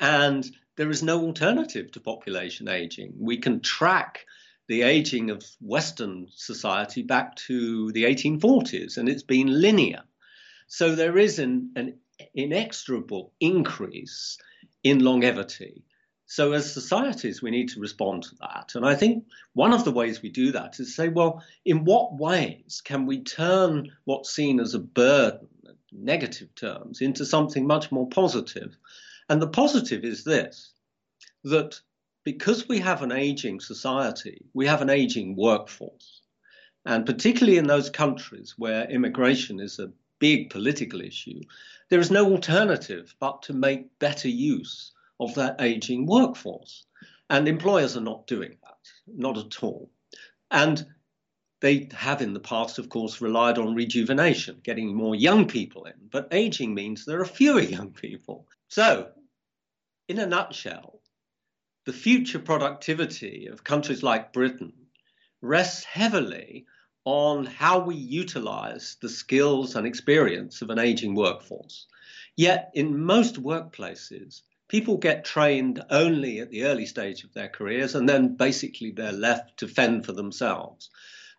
and 0.00 0.48
there 0.76 0.90
is 0.90 1.02
no 1.02 1.22
alternative 1.22 1.90
to 1.92 2.00
population 2.00 2.68
aging. 2.68 3.14
We 3.18 3.38
can 3.38 3.60
track 3.60 4.26
the 4.68 4.82
aging 4.82 5.30
of 5.30 5.44
Western 5.60 6.28
society 6.30 7.02
back 7.02 7.36
to 7.36 7.90
the 7.92 8.04
1840s, 8.04 8.98
and 8.98 9.08
it's 9.08 9.22
been 9.22 9.60
linear. 9.60 10.02
So 10.66 10.94
there 10.94 11.16
is 11.16 11.38
an, 11.38 11.72
an 11.74 11.98
inexorable 12.34 13.32
increase 13.40 14.38
in 14.84 15.00
longevity. 15.00 15.84
So, 16.30 16.52
as 16.52 16.70
societies, 16.70 17.40
we 17.40 17.50
need 17.50 17.70
to 17.70 17.80
respond 17.80 18.24
to 18.24 18.34
that. 18.42 18.72
And 18.74 18.84
I 18.84 18.94
think 18.94 19.24
one 19.54 19.72
of 19.72 19.86
the 19.86 19.92
ways 19.92 20.20
we 20.20 20.28
do 20.28 20.52
that 20.52 20.78
is 20.78 20.94
say, 20.94 21.08
well, 21.08 21.42
in 21.64 21.84
what 21.84 22.18
ways 22.18 22.82
can 22.84 23.06
we 23.06 23.22
turn 23.22 23.90
what's 24.04 24.34
seen 24.34 24.60
as 24.60 24.74
a 24.74 24.78
burden, 24.78 25.48
negative 25.90 26.54
terms, 26.54 27.00
into 27.00 27.24
something 27.24 27.66
much 27.66 27.90
more 27.90 28.06
positive? 28.06 28.76
And 29.30 29.40
the 29.40 29.48
positive 29.48 30.04
is 30.04 30.24
this 30.24 30.74
that 31.44 31.80
because 32.28 32.68
we 32.68 32.78
have 32.78 33.00
an 33.00 33.10
aging 33.10 33.58
society, 33.58 34.44
we 34.52 34.66
have 34.66 34.82
an 34.82 34.90
aging 34.90 35.34
workforce. 35.34 36.20
And 36.84 37.06
particularly 37.06 37.56
in 37.56 37.66
those 37.66 37.88
countries 37.88 38.54
where 38.58 38.84
immigration 38.90 39.60
is 39.60 39.78
a 39.78 39.92
big 40.18 40.50
political 40.50 41.00
issue, 41.00 41.40
there 41.88 42.00
is 42.00 42.10
no 42.10 42.30
alternative 42.30 43.14
but 43.18 43.40
to 43.44 43.54
make 43.54 43.98
better 43.98 44.28
use 44.28 44.92
of 45.18 45.34
that 45.36 45.62
aging 45.62 46.04
workforce. 46.04 46.84
And 47.30 47.48
employers 47.48 47.96
are 47.96 48.02
not 48.02 48.26
doing 48.26 48.58
that, 48.62 48.90
not 49.06 49.38
at 49.38 49.62
all. 49.62 49.90
And 50.50 50.84
they 51.62 51.88
have 51.94 52.20
in 52.20 52.34
the 52.34 52.40
past, 52.40 52.78
of 52.78 52.90
course, 52.90 53.22
relied 53.22 53.56
on 53.56 53.74
rejuvenation, 53.74 54.60
getting 54.62 54.94
more 54.94 55.14
young 55.14 55.48
people 55.48 55.86
in. 55.86 55.94
But 56.10 56.28
aging 56.30 56.74
means 56.74 57.06
there 57.06 57.22
are 57.22 57.38
fewer 57.40 57.62
young 57.76 57.92
people. 57.92 58.46
So, 58.68 59.12
in 60.08 60.18
a 60.18 60.26
nutshell, 60.26 60.97
the 61.88 61.94
future 61.94 62.38
productivity 62.38 63.46
of 63.46 63.64
countries 63.64 64.02
like 64.02 64.34
Britain 64.34 64.74
rests 65.40 65.84
heavily 65.84 66.66
on 67.06 67.46
how 67.46 67.78
we 67.78 67.94
utilize 67.94 68.98
the 69.00 69.08
skills 69.08 69.74
and 69.74 69.86
experience 69.86 70.60
of 70.60 70.68
an 70.68 70.78
aging 70.78 71.14
workforce. 71.14 71.86
Yet, 72.36 72.72
in 72.74 73.06
most 73.06 73.42
workplaces, 73.42 74.42
people 74.68 74.98
get 74.98 75.24
trained 75.24 75.82
only 75.88 76.40
at 76.40 76.50
the 76.50 76.64
early 76.64 76.84
stage 76.84 77.24
of 77.24 77.32
their 77.32 77.48
careers 77.48 77.94
and 77.94 78.06
then 78.06 78.36
basically 78.36 78.90
they're 78.90 79.10
left 79.10 79.56
to 79.60 79.66
fend 79.66 80.04
for 80.04 80.12
themselves. 80.12 80.90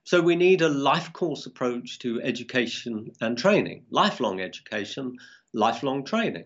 So 0.03 0.19
we 0.19 0.35
need 0.35 0.63
a 0.63 0.69
life 0.69 1.13
course 1.13 1.45
approach 1.45 1.99
to 1.99 2.23
education 2.23 3.11
and 3.21 3.37
training, 3.37 3.85
lifelong 3.91 4.41
education, 4.41 5.19
lifelong 5.53 6.05
training. 6.05 6.45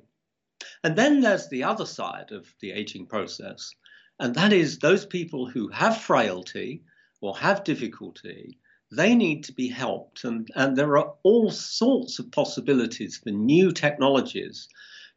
And 0.84 0.98
then 0.98 1.22
there's 1.22 1.48
the 1.48 1.64
other 1.64 1.86
side 1.86 2.34
of 2.34 2.54
the 2.60 2.72
aging 2.72 3.06
process, 3.08 3.74
and 4.20 4.36
that 4.36 4.54
is 4.54 4.80
those 4.80 5.06
people 5.06 5.48
who 5.48 5.70
have 5.70 6.02
frailty 6.02 6.84
or 7.22 7.38
have 7.38 7.64
difficulty, 7.64 8.60
they 8.92 9.16
need 9.16 9.46
to 9.46 9.54
be 9.54 9.68
helped. 9.68 10.24
And, 10.24 10.48
and 10.56 10.76
there 10.76 10.98
are 10.98 11.14
all 11.24 11.52
sorts 11.52 12.20
of 12.20 12.32
possibilities 12.32 13.18
for 13.18 13.32
new 13.32 13.72
technologies 13.72 14.68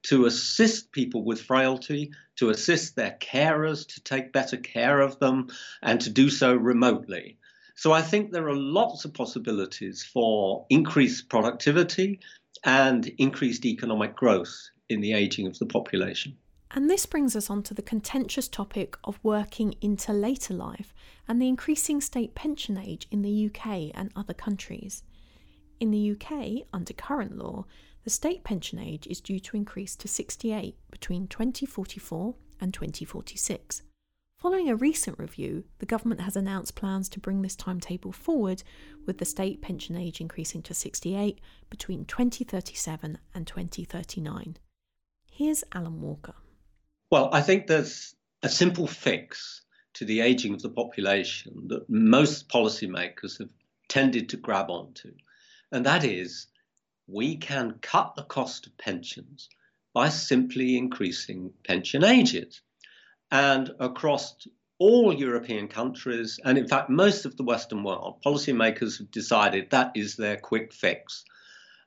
to 0.04 0.24
assist 0.24 0.92
people 0.92 1.24
with 1.24 1.42
frailty, 1.42 2.12
to 2.36 2.50
assist 2.50 2.96
their 2.96 3.16
carers 3.20 3.86
to 3.88 4.00
take 4.02 4.32
better 4.32 4.56
care 4.56 5.00
of 5.00 5.18
them, 5.18 5.48
and 5.82 6.00
to 6.00 6.10
do 6.10 6.30
so 6.30 6.54
remotely. 6.54 7.38
So 7.74 7.92
I 7.92 8.02
think 8.02 8.30
there 8.30 8.48
are 8.48 8.56
lots 8.56 9.04
of 9.04 9.12
possibilities 9.12 10.02
for 10.02 10.64
increased 10.70 11.28
productivity 11.28 12.20
and 12.64 13.06
increased 13.18 13.66
economic 13.66 14.16
growth 14.16 14.70
in 14.88 15.00
the 15.00 15.12
aging 15.12 15.46
of 15.46 15.58
the 15.58 15.66
population. 15.66 16.36
And 16.72 16.90
this 16.90 17.06
brings 17.06 17.36
us 17.36 17.48
on 17.48 17.62
to 17.64 17.74
the 17.74 17.82
contentious 17.82 18.48
topic 18.48 18.96
of 19.04 19.20
working 19.22 19.74
into 19.80 20.12
later 20.12 20.52
life 20.52 20.92
and 21.28 21.40
the 21.40 21.48
increasing 21.48 22.00
state 22.00 22.34
pension 22.34 22.76
age 22.76 23.06
in 23.10 23.22
the 23.22 23.46
UK 23.46 23.92
and 23.94 24.10
other 24.14 24.34
countries. 24.34 25.02
In 25.78 25.90
the 25.90 26.12
UK, 26.12 26.66
under 26.72 26.92
current 26.92 27.36
law, 27.36 27.66
the 28.04 28.10
state 28.10 28.44
pension 28.44 28.78
age 28.78 29.06
is 29.06 29.20
due 29.20 29.40
to 29.40 29.56
increase 29.56 29.96
to 29.96 30.08
68 30.08 30.76
between 30.90 31.26
2044 31.28 32.34
and 32.60 32.72
2046. 32.72 33.82
Following 34.38 34.68
a 34.68 34.76
recent 34.76 35.18
review, 35.18 35.64
the 35.78 35.86
government 35.86 36.20
has 36.20 36.36
announced 36.36 36.76
plans 36.76 37.08
to 37.08 37.20
bring 37.20 37.42
this 37.42 37.56
timetable 37.56 38.12
forward, 38.12 38.62
with 39.06 39.18
the 39.18 39.24
state 39.24 39.62
pension 39.62 39.96
age 39.96 40.20
increasing 40.20 40.62
to 40.62 40.74
68 40.74 41.40
between 41.70 42.04
2037 42.04 43.18
and 43.34 43.46
2039. 43.46 44.58
Here's 45.30 45.64
Alan 45.72 46.00
Walker. 46.00 46.34
Well, 47.10 47.30
I 47.32 47.40
think 47.40 47.66
there's 47.66 48.16
a 48.42 48.48
simple 48.48 48.86
fix 48.86 49.62
to 49.94 50.04
the 50.04 50.20
aging 50.20 50.54
of 50.54 50.62
the 50.62 50.70
population 50.70 51.68
that 51.68 51.88
most 51.88 52.48
policymakers 52.48 53.38
have 53.38 53.50
tended 53.88 54.30
to 54.30 54.36
grab 54.36 54.70
onto, 54.70 55.12
and 55.70 55.86
that 55.86 56.04
is 56.04 56.48
we 57.06 57.36
can 57.36 57.78
cut 57.80 58.16
the 58.16 58.24
cost 58.24 58.66
of 58.66 58.76
pensions 58.76 59.48
by 59.94 60.08
simply 60.08 60.76
increasing 60.76 61.52
pension 61.64 62.02
ages. 62.02 62.60
And 63.30 63.70
across 63.78 64.34
all 64.78 65.12
European 65.12 65.68
countries, 65.68 66.40
and 66.44 66.58
in 66.58 66.66
fact, 66.66 66.90
most 66.90 67.24
of 67.24 67.36
the 67.36 67.44
Western 67.44 67.84
world, 67.84 68.20
policymakers 68.24 68.98
have 68.98 69.10
decided 69.10 69.70
that 69.70 69.92
is 69.94 70.16
their 70.16 70.36
quick 70.36 70.72
fix. 70.72 71.24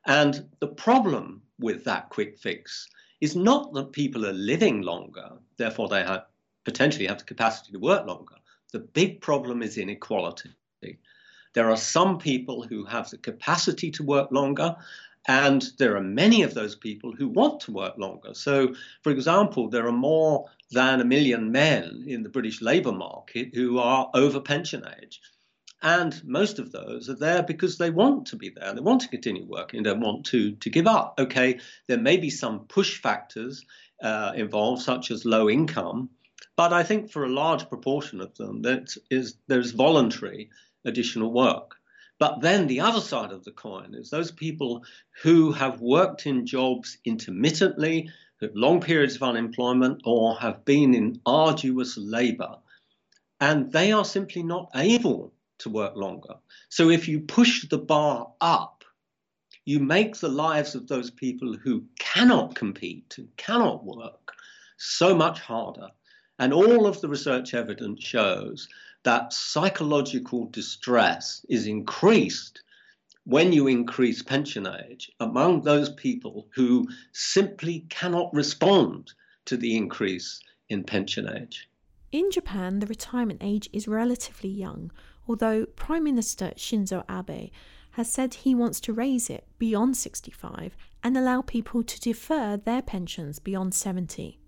And 0.05 0.49
the 0.60 0.67
problem 0.67 1.43
with 1.60 1.84
that 1.84 2.10
quick 2.10 2.39
fix 2.39 2.88
is 3.21 3.36
not 3.36 3.73
that 3.73 3.91
people 3.91 4.25
are 4.25 4.34
living 4.34 4.82
longer, 4.82 5.32
therefore, 5.58 5.89
they 5.89 6.03
have, 6.03 6.25
potentially 6.63 7.08
have 7.08 7.19
the 7.19 7.23
capacity 7.25 7.71
to 7.71 7.79
work 7.79 8.05
longer. 8.05 8.36
The 8.71 8.79
big 8.79 9.21
problem 9.21 9.62
is 9.62 9.77
inequality. 9.77 10.51
There 11.53 11.71
are 11.71 11.77
some 11.77 12.19
people 12.19 12.63
who 12.63 12.86
have 12.86 13.10
the 13.10 13.17
capacity 13.17 13.89
to 13.91 14.03
work 14.03 14.32
longer, 14.32 14.75
and 15.27 15.67
there 15.77 15.97
are 15.97 16.01
many 16.01 16.43
of 16.43 16.53
those 16.53 16.75
people 16.75 17.12
who 17.12 17.27
want 17.27 17.60
to 17.62 17.71
work 17.71 17.97
longer. 17.97 18.34
So, 18.34 18.75
for 19.01 19.12
example, 19.12 19.67
there 19.67 19.88
are 19.88 19.91
more 19.91 20.45
than 20.71 21.01
a 21.01 21.05
million 21.05 21.51
men 21.51 22.03
in 22.08 22.21
the 22.23 22.29
British 22.29 22.62
labour 22.62 22.91
market 22.91 23.49
who 23.55 23.79
are 23.79 24.10
over 24.13 24.39
pension 24.39 24.84
age. 25.01 25.21
And 25.82 26.22
most 26.26 26.60
of 26.60 26.72
those 26.74 27.10
are 27.10 27.15
there 27.15 27.42
because 27.42 27.78
they 27.78 27.89
want 27.89 28.28
to 28.28 28.36
be 28.36 28.50
there. 28.50 28.74
They 28.74 28.82
want 28.82 29.02
to 29.02 29.08
continue 29.08 29.46
working. 29.46 29.84
They 29.84 29.89
don't 29.89 30.02
want 30.02 30.26
to, 30.28 30.54
to 30.56 30.70
give 30.70 30.88
up. 30.88 31.15
Okay, 31.18 31.60
there 31.88 31.98
may 31.98 32.18
be 32.18 32.30
some 32.30 32.65
push 32.65 33.02
factors 33.02 33.63
uh, 34.02 34.34
involved, 34.36 34.82
such 34.82 35.10
as 35.10 35.24
low 35.26 35.50
income, 35.50 36.10
but 36.58 36.74
I 36.74 36.84
think 36.84 37.12
for 37.12 37.24
a 37.24 37.30
large 37.30 37.70
proportion 37.70 38.20
of 38.20 38.36
them, 38.36 38.62
that 38.63 38.94
is, 39.10 39.38
there's 39.48 39.72
voluntary 39.72 40.50
additional 40.84 41.32
work. 41.32 41.76
But 42.18 42.42
then 42.42 42.68
the 42.68 42.82
other 42.82 43.00
side 43.00 43.32
of 43.32 43.46
the 43.46 43.52
coin 43.52 43.96
is 43.96 44.10
those 44.10 44.32
people 44.32 44.84
who 45.22 45.54
have 45.54 45.80
worked 45.80 46.26
in 46.26 46.46
jobs 46.46 46.98
intermittently, 47.06 48.10
have 48.42 48.56
long 48.56 48.82
periods 48.82 49.15
of 49.15 49.24
unemployment, 49.24 50.02
or 50.04 50.38
have 50.38 50.65
been 50.65 50.94
in 50.94 51.22
arduous 51.26 51.98
labor, 51.98 52.58
and 53.39 53.72
they 53.72 53.94
are 53.94 54.04
simply 54.04 54.44
not 54.44 54.70
able 54.76 55.34
to 55.60 55.69
work 55.69 55.95
longer. 55.95 56.36
So 56.69 56.89
if 56.89 57.08
you 57.08 57.22
push 57.22 57.67
the 57.67 57.78
bar 57.78 58.32
up, 58.41 58.84
you 59.65 59.80
make 59.80 60.17
the 60.17 60.30
lives 60.30 60.76
of 60.76 60.88
those 60.88 61.12
people 61.12 61.54
who 61.54 61.84
cannot 62.00 62.56
compete 62.56 63.15
and 63.17 63.28
cannot 63.38 63.86
work 63.86 64.34
so 64.78 65.15
much 65.15 65.39
harder. 65.39 65.89
And 66.39 66.54
all 66.54 66.88
of 66.88 67.02
the 67.02 67.10
research 67.10 67.54
evidence 67.54 68.04
shows 68.04 68.67
that 69.04 69.34
psychological 69.34 70.45
distress 70.45 71.45
is 71.50 71.67
increased 71.67 72.62
when 73.26 73.54
you 73.54 73.67
increase 73.67 74.24
pension 74.24 74.67
age 74.67 75.12
among 75.19 75.62
those 75.62 75.89
people 75.91 76.48
who 76.56 76.88
simply 77.12 77.86
cannot 77.89 78.34
respond 78.34 79.12
to 79.45 79.58
the 79.58 79.76
increase 79.76 80.39
in 80.69 80.84
pension 80.84 81.30
age. 81.30 81.69
In 82.12 82.32
Japan, 82.32 82.80
the 82.80 82.88
retirement 82.88 83.41
age 83.43 83.69
is 83.72 83.88
relatively 83.88 84.50
young, 84.50 84.91
although 85.30 85.68
Prime 85.68 86.04
Minister 86.04 86.52
Shinzo 86.58 87.04
Abe 87.10 87.52
has 87.92 88.12
said 88.12 88.34
he 88.34 88.56
wants 88.56 88.80
to 88.82 88.94
raise 88.94 89.30
it 89.30 89.46
beyond 89.60 89.96
65 89.96 90.76
and 91.04 91.15
allow 91.15 91.42
people 91.42 91.84
to 91.84 92.02
defer 92.02 92.58
their 92.58 92.82
pensions 92.82 93.38
beyond 93.38 93.74
70. 93.74 94.39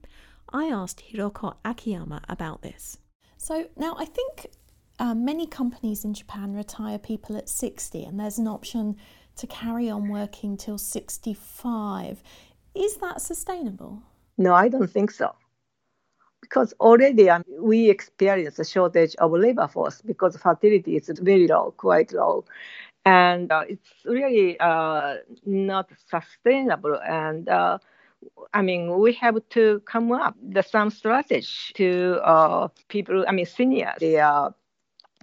I 0.52 0.66
asked 0.66 1.04
Hiroko 1.12 1.56
Akiyama 1.64 2.22
about 2.28 2.64
this. 2.64 2.98
So 3.38 3.68
now 3.78 3.96
I 3.98 4.06
think 4.06 4.48
uh, 5.00 5.14
many 5.14 5.48
companies 5.48 6.04
in 6.04 6.14
Japan 6.14 6.54
retire 6.54 6.98
people 6.98 7.38
at 7.38 7.48
60, 7.48 8.04
and 8.04 8.20
there's 8.20 8.38
an 8.38 8.48
option 8.48 8.98
to 9.38 9.48
carry 9.48 9.90
on 9.90 10.10
working 10.10 10.58
till 10.58 10.78
65. 10.78 12.22
Is 12.76 12.98
that 12.98 13.22
sustainable? 13.22 14.02
No, 14.38 14.54
I 14.54 14.68
don't 14.68 14.90
think 14.90 15.12
so. 15.12 15.34
Because 16.42 16.74
already 16.80 17.30
um, 17.30 17.44
we 17.60 17.90
experience 17.90 18.60
a 18.60 18.66
shortage 18.66 19.16
of 19.18 19.32
labor 19.32 19.68
force 19.68 20.02
because 20.02 20.36
fertility 20.38 20.98
is 20.98 21.10
very 21.22 21.48
low, 21.48 21.74
quite 21.78 22.14
low. 22.14 22.46
And 23.06 23.52
uh, 23.52 23.64
it's 23.68 23.90
really 24.06 24.60
uh, 24.60 25.18
not 25.46 25.90
sustainable. 26.10 27.00
And 27.08 27.48
uh, 27.50 27.80
I 28.54 28.62
mean, 28.62 29.00
we 29.00 29.14
have 29.14 29.38
to 29.50 29.82
come 29.86 30.12
up 30.12 30.36
with 30.42 30.66
some 30.68 30.90
strategy 30.90 31.48
to 31.76 32.20
uh, 32.24 32.68
people, 32.90 33.26
I 33.28 33.32
mean, 33.32 33.46
seniors, 33.46 33.96
they 34.00 34.18
are 34.20 34.54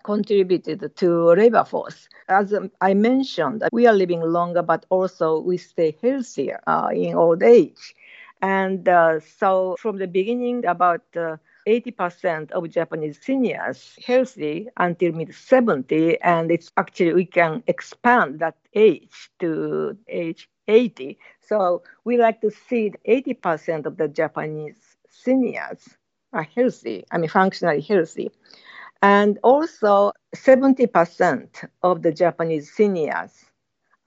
contributed 0.04 0.96
to 0.96 1.34
labor 1.34 1.64
force. 1.64 2.08
As 2.28 2.54
I 2.80 2.94
mentioned, 2.94 3.64
we 3.72 3.86
are 3.86 3.92
living 3.92 4.20
longer, 4.22 4.62
but 4.62 4.86
also 4.90 5.40
we 5.40 5.56
stay 5.58 5.96
healthier 6.02 6.60
uh, 6.66 6.88
in 6.92 7.14
old 7.14 7.42
age. 7.42 7.94
And 8.40 8.88
uh, 8.88 9.20
so 9.20 9.76
from 9.78 9.98
the 9.98 10.06
beginning 10.06 10.64
about 10.66 11.02
uh, 11.16 11.36
80% 11.66 12.52
of 12.52 12.70
Japanese 12.70 13.18
seniors 13.20 13.98
healthy 14.04 14.68
until 14.76 15.12
mid 15.12 15.34
70, 15.34 16.20
and 16.22 16.50
it's 16.50 16.72
actually 16.76 17.12
we 17.12 17.26
can 17.26 17.62
expand 17.66 18.38
that 18.40 18.56
age 18.74 19.30
to 19.40 19.96
age 20.08 20.48
80. 20.66 21.18
So 21.40 21.82
we 22.04 22.16
like 22.16 22.40
to 22.42 22.50
see 22.50 22.92
80% 23.06 23.86
of 23.86 23.96
the 23.96 24.08
Japanese 24.08 24.96
seniors 25.10 25.88
are 26.32 26.42
healthy, 26.54 27.04
I 27.10 27.18
mean, 27.18 27.30
functionally 27.30 27.80
healthy. 27.80 28.30
And 29.02 29.38
also, 29.42 30.12
70% 30.34 31.68
of 31.82 32.02
the 32.02 32.12
Japanese 32.12 32.72
seniors 32.72 33.44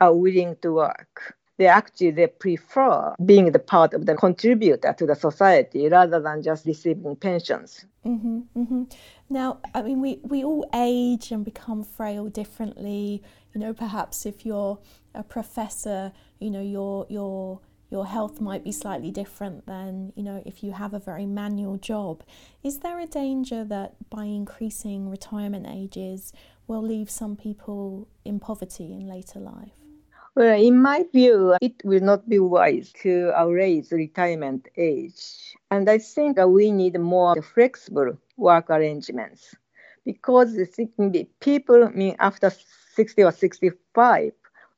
are 0.01 0.13
willing 0.13 0.55
to 0.61 0.73
work. 0.73 1.35
They 1.61 1.67
actually 1.67 2.09
they 2.09 2.25
prefer 2.25 3.13
being 3.23 3.51
the 3.51 3.59
part 3.59 3.93
of 3.93 4.07
the 4.07 4.15
contributor 4.15 4.95
to 4.97 5.05
the 5.05 5.13
society 5.13 5.87
rather 5.89 6.19
than 6.19 6.41
just 6.41 6.65
receiving 6.65 7.15
pensions. 7.15 7.85
Mm-hmm, 8.03 8.39
mm-hmm. 8.57 8.83
Now, 9.29 9.59
I 9.75 9.83
mean, 9.83 10.01
we, 10.01 10.19
we 10.23 10.43
all 10.43 10.67
age 10.73 11.31
and 11.31 11.45
become 11.45 11.83
frail 11.83 12.29
differently. 12.29 13.21
You 13.53 13.61
know, 13.61 13.73
perhaps 13.75 14.25
if 14.25 14.43
you're 14.43 14.79
a 15.13 15.21
professor, 15.21 16.13
you 16.39 16.49
know, 16.49 16.63
your 16.63 17.05
your 17.09 17.59
your 17.91 18.07
health 18.07 18.41
might 18.41 18.63
be 18.63 18.71
slightly 18.71 19.11
different 19.11 19.67
than 19.67 20.13
you 20.15 20.23
know 20.23 20.41
if 20.43 20.63
you 20.63 20.71
have 20.71 20.95
a 20.95 20.99
very 20.99 21.27
manual 21.27 21.77
job. 21.77 22.23
Is 22.63 22.79
there 22.79 22.99
a 22.99 23.05
danger 23.05 23.63
that 23.65 24.09
by 24.09 24.23
increasing 24.23 25.11
retirement 25.11 25.67
ages 25.69 26.33
will 26.65 26.81
leave 26.81 27.11
some 27.11 27.35
people 27.35 28.07
in 28.25 28.39
poverty 28.39 28.93
in 28.93 29.07
later 29.07 29.39
life? 29.39 29.80
Well, 30.33 30.57
in 30.57 30.81
my 30.81 31.03
view, 31.11 31.57
it 31.61 31.81
will 31.83 31.99
not 31.99 32.29
be 32.29 32.39
wise 32.39 32.93
to 33.01 33.33
raise 33.49 33.91
retirement 33.91 34.69
age. 34.77 35.55
And 35.69 35.89
I 35.89 35.97
think 35.97 36.37
we 36.37 36.71
need 36.71 36.97
more 36.97 37.41
flexible 37.41 38.17
work 38.37 38.69
arrangements 38.69 39.53
because 40.05 40.55
people, 41.41 41.83
I 41.83 41.89
mean, 41.89 42.15
after 42.19 42.49
60 42.95 43.23
or 43.23 43.31
65, 43.31 44.31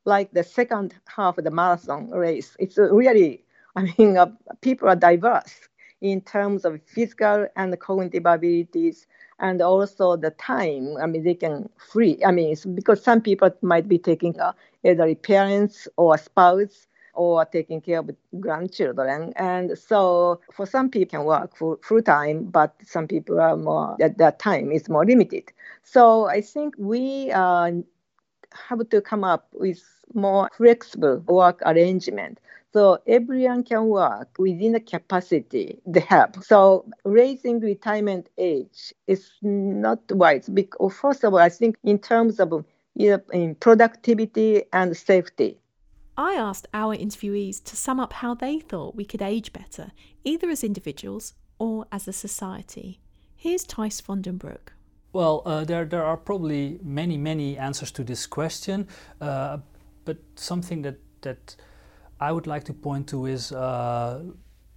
like 0.04 0.32
the 0.32 0.42
second 0.42 0.94
half 1.06 1.38
of 1.38 1.44
the 1.44 1.50
marathon 1.52 2.10
race. 2.10 2.56
It's 2.58 2.76
really, 2.76 3.44
I 3.76 3.94
mean, 3.96 4.16
uh, 4.16 4.32
people 4.60 4.88
are 4.88 4.96
diverse 4.96 5.68
in 6.00 6.20
terms 6.20 6.64
of 6.64 6.82
physical 6.82 7.46
and 7.56 7.78
cognitive 7.78 8.26
abilities 8.26 9.06
and 9.38 9.60
also 9.62 10.16
the 10.16 10.30
time. 10.32 10.96
I 11.00 11.06
mean, 11.06 11.24
they 11.24 11.34
can 11.34 11.68
free. 11.76 12.18
I 12.24 12.30
mean, 12.32 12.56
because 12.74 13.02
some 13.02 13.20
people 13.20 13.50
might 13.62 13.88
be 13.88 13.98
taking 13.98 14.38
uh, 14.40 14.52
elderly 14.84 15.14
parents 15.16 15.88
or 15.96 16.16
spouse 16.18 16.86
or 17.14 17.44
taking 17.44 17.80
care 17.80 18.00
of 18.00 18.10
grandchildren. 18.40 19.32
And 19.36 19.78
so 19.78 20.40
for 20.52 20.66
some 20.66 20.90
people 20.90 21.18
can 21.18 21.24
work 21.24 21.56
full, 21.56 21.78
full 21.82 22.02
time, 22.02 22.44
but 22.44 22.74
some 22.84 23.06
people 23.06 23.40
are 23.40 23.56
more, 23.56 23.96
that, 24.00 24.18
that 24.18 24.38
time 24.38 24.72
is 24.72 24.88
more 24.88 25.04
limited. 25.06 25.52
So 25.82 26.26
I 26.26 26.40
think 26.40 26.74
we 26.78 27.30
uh, 27.30 27.70
have 28.68 28.88
to 28.88 29.00
come 29.00 29.24
up 29.24 29.48
with 29.52 29.82
more 30.14 30.48
flexible 30.56 31.18
work 31.26 31.62
arrangement. 31.66 32.38
So 32.74 32.98
everyone 33.06 33.62
can 33.62 33.86
work 33.86 34.30
within 34.36 34.72
the 34.72 34.80
capacity 34.80 35.78
they 35.86 36.00
have. 36.00 36.34
So 36.42 36.84
raising 37.04 37.60
retirement 37.60 38.28
age 38.36 38.92
is 39.06 39.30
not 39.42 40.00
wise. 40.10 40.48
Because 40.48 40.92
first 40.96 41.22
of 41.22 41.34
all, 41.34 41.38
I 41.38 41.50
think 41.50 41.76
in 41.84 42.00
terms 42.00 42.40
of 42.40 42.64
you 42.96 43.10
know, 43.10 43.20
in 43.32 43.54
productivity 43.54 44.64
and 44.72 44.96
safety. 44.96 45.58
I 46.16 46.34
asked 46.34 46.66
our 46.74 46.96
interviewees 46.96 47.62
to 47.64 47.76
sum 47.76 48.00
up 48.00 48.12
how 48.12 48.34
they 48.34 48.58
thought 48.58 48.96
we 48.96 49.04
could 49.04 49.22
age 49.22 49.52
better, 49.52 49.92
either 50.24 50.48
as 50.50 50.64
individuals 50.64 51.34
or 51.60 51.86
as 51.92 52.08
a 52.08 52.12
society. 52.12 53.00
Here's 53.36 53.64
Thijs 53.64 54.02
van 54.02 54.22
den 54.22 54.36
Broek. 54.36 54.72
Well, 55.12 55.42
uh, 55.46 55.64
there, 55.64 55.84
there 55.84 56.04
are 56.04 56.16
probably 56.16 56.80
many, 56.82 57.16
many 57.18 57.56
answers 57.56 57.92
to 57.92 58.02
this 58.02 58.26
question, 58.26 58.88
uh, 59.20 59.58
but 60.04 60.16
something 60.34 60.82
that, 60.82 60.98
that 61.22 61.54
I 62.20 62.32
would 62.32 62.46
like 62.46 62.64
to 62.64 62.72
point 62.72 63.08
to 63.08 63.26
is 63.26 63.52
uh, 63.52 64.22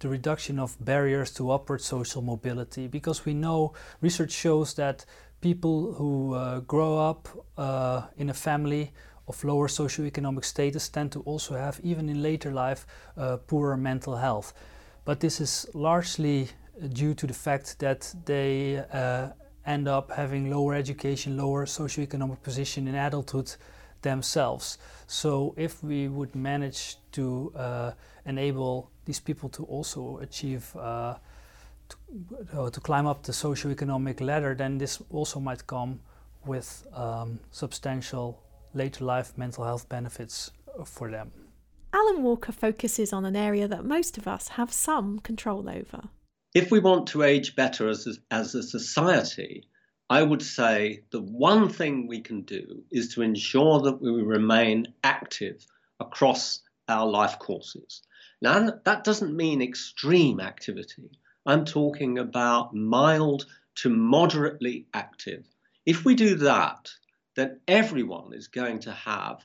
the 0.00 0.08
reduction 0.08 0.58
of 0.58 0.76
barriers 0.80 1.32
to 1.34 1.50
upward 1.50 1.80
social 1.80 2.22
mobility, 2.22 2.88
because 2.88 3.24
we 3.24 3.34
know 3.34 3.72
research 4.00 4.32
shows 4.32 4.74
that 4.74 5.04
people 5.40 5.94
who 5.94 6.34
uh, 6.34 6.60
grow 6.60 6.98
up 6.98 7.28
uh, 7.56 8.02
in 8.16 8.30
a 8.30 8.34
family 8.34 8.92
of 9.28 9.44
lower 9.44 9.68
socioeconomic 9.68 10.44
status 10.44 10.88
tend 10.88 11.12
to 11.12 11.20
also 11.20 11.54
have, 11.54 11.80
even 11.82 12.08
in 12.08 12.22
later 12.22 12.50
life, 12.50 12.86
uh, 13.16 13.36
poorer 13.36 13.76
mental 13.76 14.16
health. 14.16 14.52
But 15.04 15.20
this 15.20 15.40
is 15.40 15.66
largely 15.74 16.48
due 16.92 17.14
to 17.14 17.26
the 17.26 17.34
fact 17.34 17.78
that 17.78 18.14
they 18.24 18.82
end 19.66 19.88
up 19.88 20.10
having 20.12 20.50
lower 20.50 20.74
education, 20.74 21.36
lower 21.36 21.66
socioeconomic 21.66 22.42
position 22.42 22.88
in 22.88 22.94
adulthood 22.94 23.54
themselves. 24.02 24.78
So 25.06 25.54
if 25.56 25.82
we 25.82 26.08
would 26.08 26.34
manage 26.34 26.96
to 27.12 27.52
uh, 27.56 27.92
enable 28.24 28.90
these 29.04 29.20
people 29.20 29.48
to 29.50 29.64
also 29.64 30.18
achieve 30.18 30.74
uh, 30.76 31.14
to, 31.88 31.96
uh, 32.54 32.70
to, 32.70 32.80
climb 32.80 33.06
up 33.06 33.22
the 33.22 33.32
socioeconomic 33.32 34.20
ladder, 34.20 34.54
then 34.54 34.78
this 34.78 35.02
also 35.10 35.40
might 35.40 35.66
come 35.66 36.00
with 36.44 36.86
um, 36.94 37.40
substantial 37.50 38.42
later 38.74 39.04
life 39.04 39.32
mental 39.36 39.64
health 39.64 39.88
benefits 39.88 40.50
for 40.84 41.10
them. 41.10 41.32
Alan 41.92 42.22
Walker 42.22 42.52
focuses 42.52 43.12
on 43.14 43.24
an 43.24 43.34
area 43.34 43.66
that 43.66 43.84
most 43.84 44.18
of 44.18 44.28
us 44.28 44.48
have 44.48 44.70
some 44.70 45.18
control 45.20 45.68
over 45.70 46.10
if 46.54 46.70
we 46.70 46.80
want 46.80 47.06
to 47.08 47.22
age 47.22 47.54
better 47.54 47.88
as 47.88 48.06
a, 48.06 48.14
as 48.30 48.54
a 48.54 48.62
society, 48.62 49.68
I 50.10 50.22
would 50.22 50.42
say 50.42 51.02
the 51.10 51.20
one 51.20 51.68
thing 51.68 52.06
we 52.06 52.20
can 52.20 52.42
do 52.42 52.82
is 52.90 53.14
to 53.14 53.22
ensure 53.22 53.80
that 53.82 54.00
we 54.00 54.22
remain 54.22 54.94
active 55.04 55.66
across 56.00 56.60
our 56.88 57.06
life 57.06 57.38
courses. 57.38 58.02
Now, 58.40 58.70
that 58.84 59.04
doesn't 59.04 59.36
mean 59.36 59.60
extreme 59.60 60.40
activity. 60.40 61.10
I'm 61.44 61.64
talking 61.64 62.18
about 62.18 62.74
mild 62.74 63.46
to 63.76 63.90
moderately 63.90 64.86
active. 64.94 65.44
If 65.84 66.04
we 66.04 66.14
do 66.14 66.36
that, 66.36 66.90
then 67.36 67.60
everyone 67.68 68.32
is 68.32 68.48
going 68.48 68.80
to 68.80 68.92
have, 68.92 69.44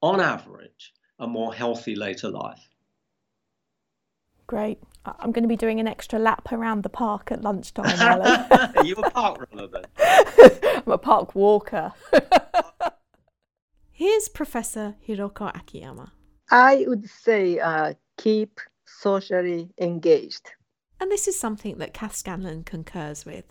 on 0.00 0.20
average, 0.20 0.92
a 1.18 1.26
more 1.26 1.52
healthy 1.52 1.96
later 1.96 2.28
life. 2.28 2.68
Great. 4.46 4.78
I'm 5.06 5.32
going 5.32 5.42
to 5.42 5.48
be 5.48 5.56
doing 5.56 5.80
an 5.80 5.86
extra 5.86 6.18
lap 6.18 6.50
around 6.50 6.82
the 6.82 6.88
park 6.88 7.30
at 7.30 7.42
lunchtime, 7.42 7.84
Alan. 8.00 8.46
Are 8.76 8.84
you 8.84 8.94
a 8.94 9.10
park 9.10 9.46
runner 9.52 9.66
then? 9.66 9.84
I'm 10.86 10.92
a 10.92 10.98
park 10.98 11.34
walker. 11.34 11.92
Here's 13.92 14.28
Professor 14.28 14.96
Hiroko 15.06 15.54
Akiyama. 15.54 16.12
I 16.50 16.84
would 16.88 17.08
say 17.08 17.58
uh, 17.58 17.94
keep 18.16 18.60
socially 18.86 19.70
engaged. 19.78 20.50
And 21.00 21.10
this 21.10 21.28
is 21.28 21.38
something 21.38 21.78
that 21.78 21.92
Kath 21.92 22.16
Scanlon 22.16 22.64
concurs 22.64 23.24
with. 23.26 23.44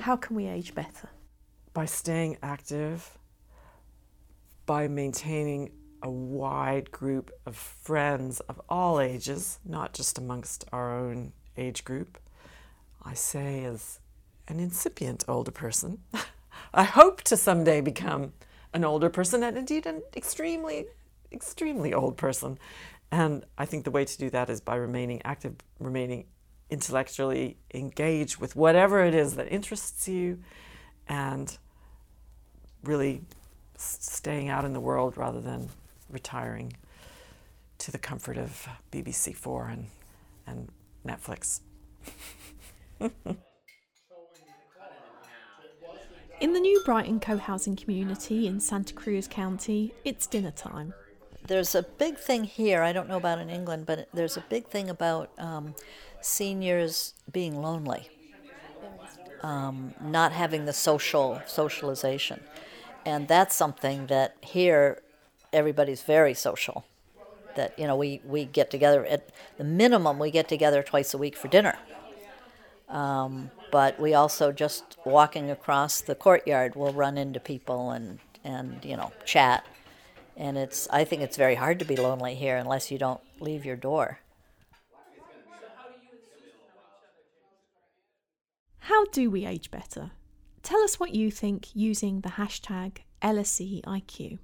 How 0.00 0.16
can 0.16 0.36
we 0.36 0.46
age 0.46 0.74
better? 0.74 1.08
By 1.72 1.84
staying 1.84 2.38
active, 2.42 3.16
by 4.64 4.88
maintaining 4.88 5.70
a 6.06 6.10
wide 6.10 6.92
group 6.92 7.32
of 7.46 7.56
friends 7.56 8.38
of 8.40 8.60
all 8.68 9.00
ages, 9.00 9.58
not 9.64 9.92
just 9.92 10.18
amongst 10.18 10.64
our 10.72 10.96
own 10.96 11.32
age 11.56 11.82
group. 11.82 12.16
I 13.02 13.14
say, 13.14 13.64
as 13.64 13.98
an 14.46 14.60
incipient 14.60 15.24
older 15.26 15.50
person, 15.50 15.98
I 16.74 16.84
hope 16.84 17.22
to 17.22 17.36
someday 17.36 17.80
become 17.80 18.34
an 18.72 18.84
older 18.84 19.10
person 19.10 19.42
and 19.42 19.58
indeed 19.58 19.84
an 19.84 20.00
extremely, 20.14 20.86
extremely 21.32 21.92
old 21.92 22.16
person. 22.16 22.56
And 23.10 23.44
I 23.58 23.66
think 23.66 23.82
the 23.82 23.90
way 23.90 24.04
to 24.04 24.18
do 24.18 24.30
that 24.30 24.48
is 24.48 24.60
by 24.60 24.76
remaining 24.76 25.20
active, 25.24 25.56
remaining 25.80 26.26
intellectually 26.70 27.56
engaged 27.74 28.36
with 28.36 28.54
whatever 28.54 29.04
it 29.04 29.14
is 29.14 29.34
that 29.34 29.48
interests 29.52 30.06
you, 30.06 30.38
and 31.08 31.58
really 32.84 33.22
staying 33.76 34.48
out 34.48 34.64
in 34.64 34.72
the 34.72 34.80
world 34.80 35.16
rather 35.16 35.40
than 35.40 35.68
retiring 36.10 36.72
to 37.78 37.90
the 37.90 37.98
comfort 37.98 38.36
of 38.36 38.68
BBC 38.90 39.34
Four 39.34 39.68
and, 39.68 39.86
and 40.46 40.68
Netflix. 41.06 41.60
in 46.40 46.52
the 46.52 46.60
new 46.60 46.82
Brighton 46.84 47.20
co 47.20 47.36
housing 47.36 47.76
community 47.76 48.46
in 48.46 48.60
Santa 48.60 48.94
Cruz 48.94 49.28
County, 49.28 49.94
it's 50.04 50.26
dinner 50.26 50.50
time. 50.50 50.94
There's 51.46 51.74
a 51.74 51.82
big 51.82 52.18
thing 52.18 52.44
here, 52.44 52.82
I 52.82 52.92
don't 52.92 53.08
know 53.08 53.18
about 53.18 53.38
in 53.38 53.50
England, 53.50 53.86
but 53.86 54.08
there's 54.12 54.36
a 54.36 54.44
big 54.48 54.66
thing 54.66 54.90
about 54.90 55.30
um, 55.38 55.74
seniors 56.20 57.14
being 57.30 57.62
lonely, 57.62 58.08
um, 59.42 59.94
not 60.00 60.32
having 60.32 60.64
the 60.64 60.72
social 60.72 61.40
socialization. 61.46 62.40
And 63.04 63.28
that's 63.28 63.54
something 63.54 64.08
that 64.08 64.36
here 64.40 65.02
everybody's 65.52 66.02
very 66.02 66.34
social. 66.34 66.84
That 67.54 67.78
you 67.78 67.86
know, 67.86 67.96
we 67.96 68.20
we 68.24 68.44
get 68.44 68.70
together 68.70 69.04
at 69.06 69.30
the 69.56 69.64
minimum. 69.64 70.18
We 70.18 70.30
get 70.30 70.48
together 70.48 70.82
twice 70.82 71.14
a 71.14 71.18
week 71.18 71.36
for 71.36 71.48
dinner. 71.48 71.78
Um, 72.88 73.50
but 73.72 73.98
we 73.98 74.14
also 74.14 74.52
just 74.52 74.96
walking 75.04 75.50
across 75.50 76.00
the 76.00 76.14
courtyard 76.14 76.76
will 76.76 76.92
run 76.92 77.18
into 77.18 77.40
people 77.40 77.90
and 77.90 78.18
and 78.44 78.84
you 78.84 78.96
know 78.96 79.12
chat 79.24 79.66
and 80.36 80.56
it's 80.56 80.88
i 80.90 81.04
think 81.04 81.20
it's 81.20 81.36
very 81.36 81.56
hard 81.56 81.78
to 81.78 81.84
be 81.84 81.96
lonely 81.96 82.34
here 82.34 82.56
unless 82.56 82.90
you 82.90 82.98
don't 82.98 83.20
leave 83.40 83.64
your 83.64 83.76
door 83.76 84.20
how 88.78 89.04
do 89.06 89.28
we 89.30 89.44
age 89.44 89.70
better 89.70 90.12
tell 90.62 90.80
us 90.80 91.00
what 91.00 91.14
you 91.14 91.30
think 91.30 91.74
using 91.74 92.20
the 92.20 92.30
hashtag 92.30 92.98
lseiq 93.20 94.38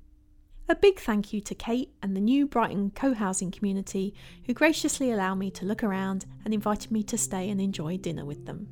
a 0.69 0.75
big 0.75 0.99
thank 0.99 1.33
you 1.33 1.41
to 1.41 1.55
Kate 1.55 1.91
and 2.03 2.17
the 2.17 2.21
new 2.21 2.47
Brighton 2.47 2.91
co 2.95 3.15
housing 3.15 3.51
community 3.51 4.15
who 4.47 4.55
graciously 4.55 5.11
allowed 5.11 5.37
me 5.37 5.51
to 5.51 5.67
look 5.67 5.83
around 5.83 6.27
and 6.45 6.55
invited 6.55 6.91
me 6.91 7.03
to 7.05 7.19
stay 7.19 7.51
and 7.51 7.61
enjoy 7.61 7.97
dinner 7.97 8.25
with 8.25 8.47
them. 8.47 8.69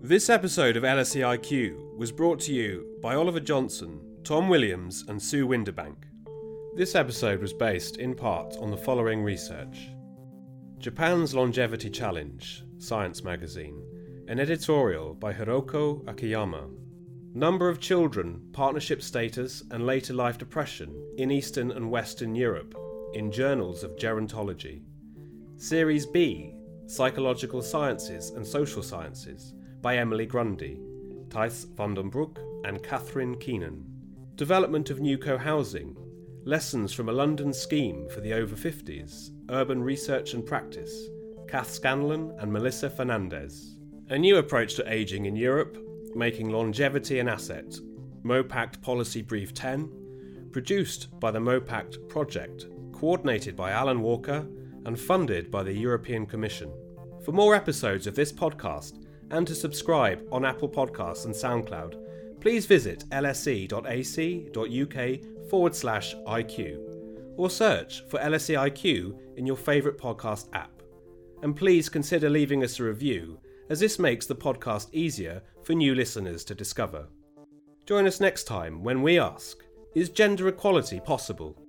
This 0.00 0.28
episode 0.28 0.76
of 0.76 0.82
LSEIQ 0.82 1.96
was 1.96 2.12
brought 2.12 2.40
to 2.40 2.52
you 2.52 2.98
by 3.02 3.14
Oliver 3.14 3.40
Johnson, 3.40 4.00
Tom 4.22 4.48
Williams, 4.48 5.04
and 5.08 5.22
Sue 5.22 5.46
Windebank. 5.46 5.96
This 6.76 6.94
episode 6.94 7.40
was 7.40 7.52
based 7.52 7.96
in 7.98 8.14
part 8.14 8.56
on 8.58 8.70
the 8.70 8.76
following 8.76 9.22
research 9.22 9.88
Japan's 10.78 11.34
Longevity 11.34 11.88
Challenge, 11.88 12.64
Science 12.78 13.24
Magazine, 13.24 13.82
an 14.28 14.38
editorial 14.38 15.14
by 15.14 15.32
Hiroko 15.32 16.06
Akiyama. 16.06 16.68
Number 17.36 17.68
of 17.68 17.80
children, 17.80 18.40
partnership 18.52 19.02
status, 19.02 19.64
and 19.72 19.84
later 19.84 20.14
life 20.14 20.38
depression 20.38 20.94
in 21.18 21.32
Eastern 21.32 21.72
and 21.72 21.90
Western 21.90 22.36
Europe 22.36 22.76
in 23.12 23.32
Journals 23.32 23.82
of 23.82 23.96
Gerontology. 23.96 24.82
Series 25.56 26.06
B, 26.06 26.54
Psychological 26.86 27.60
Sciences 27.60 28.30
and 28.30 28.46
Social 28.46 28.84
Sciences 28.84 29.52
by 29.82 29.96
Emily 29.96 30.26
Grundy, 30.26 30.78
Thijs 31.26 31.66
van 31.76 31.94
den 31.94 32.08
Broek, 32.08 32.38
and 32.64 32.84
Katherine 32.84 33.36
Keenan. 33.40 33.84
Development 34.36 34.88
of 34.90 35.00
new 35.00 35.18
co-housing, 35.18 35.96
lessons 36.44 36.92
from 36.92 37.08
a 37.08 37.12
London 37.12 37.52
scheme 37.52 38.08
for 38.10 38.20
the 38.20 38.32
over 38.32 38.54
50s, 38.54 39.30
urban 39.50 39.82
research 39.82 40.34
and 40.34 40.46
practice, 40.46 41.08
Kath 41.48 41.72
Scanlon 41.72 42.32
and 42.38 42.52
Melissa 42.52 42.88
Fernandez. 42.88 43.74
A 44.10 44.18
new 44.18 44.36
approach 44.36 44.76
to 44.76 44.92
ageing 44.92 45.26
in 45.26 45.34
Europe, 45.34 45.83
making 46.14 46.50
longevity 46.50 47.18
an 47.18 47.28
asset, 47.28 47.74
MOPACT 48.22 48.80
Policy 48.82 49.22
Brief 49.22 49.52
10, 49.52 50.50
produced 50.52 51.18
by 51.20 51.30
the 51.30 51.40
MOPACT 51.40 52.08
project, 52.08 52.66
coordinated 52.92 53.56
by 53.56 53.70
Alan 53.70 54.00
Walker 54.00 54.46
and 54.86 54.98
funded 54.98 55.50
by 55.50 55.62
the 55.62 55.72
European 55.72 56.26
Commission. 56.26 56.72
For 57.24 57.32
more 57.32 57.54
episodes 57.54 58.06
of 58.06 58.14
this 58.14 58.32
podcast, 58.32 59.04
and 59.30 59.46
to 59.46 59.54
subscribe 59.54 60.22
on 60.30 60.44
Apple 60.44 60.68
Podcasts 60.68 61.24
and 61.24 61.34
SoundCloud, 61.34 62.40
please 62.40 62.66
visit 62.66 63.04
lse.ac.uk 63.10 63.78
forward 65.50 65.74
slash 65.74 66.14
IQ 66.26 66.94
or 67.36 67.50
search 67.50 68.02
for 68.08 68.20
LSE 68.20 68.70
IQ 68.70 69.18
in 69.36 69.46
your 69.46 69.56
favourite 69.56 69.98
podcast 69.98 70.48
app. 70.52 70.82
And 71.42 71.56
please 71.56 71.88
consider 71.88 72.30
leaving 72.30 72.62
us 72.62 72.78
a 72.78 72.84
review, 72.84 73.38
as 73.68 73.80
this 73.80 73.98
makes 73.98 74.26
the 74.26 74.34
podcast 74.34 74.88
easier 74.92 75.42
for 75.62 75.72
new 75.74 75.94
listeners 75.94 76.44
to 76.44 76.54
discover. 76.54 77.06
Join 77.86 78.06
us 78.06 78.20
next 78.20 78.44
time 78.44 78.82
when 78.82 79.02
we 79.02 79.18
ask 79.18 79.58
Is 79.94 80.08
gender 80.08 80.48
equality 80.48 81.00
possible? 81.00 81.63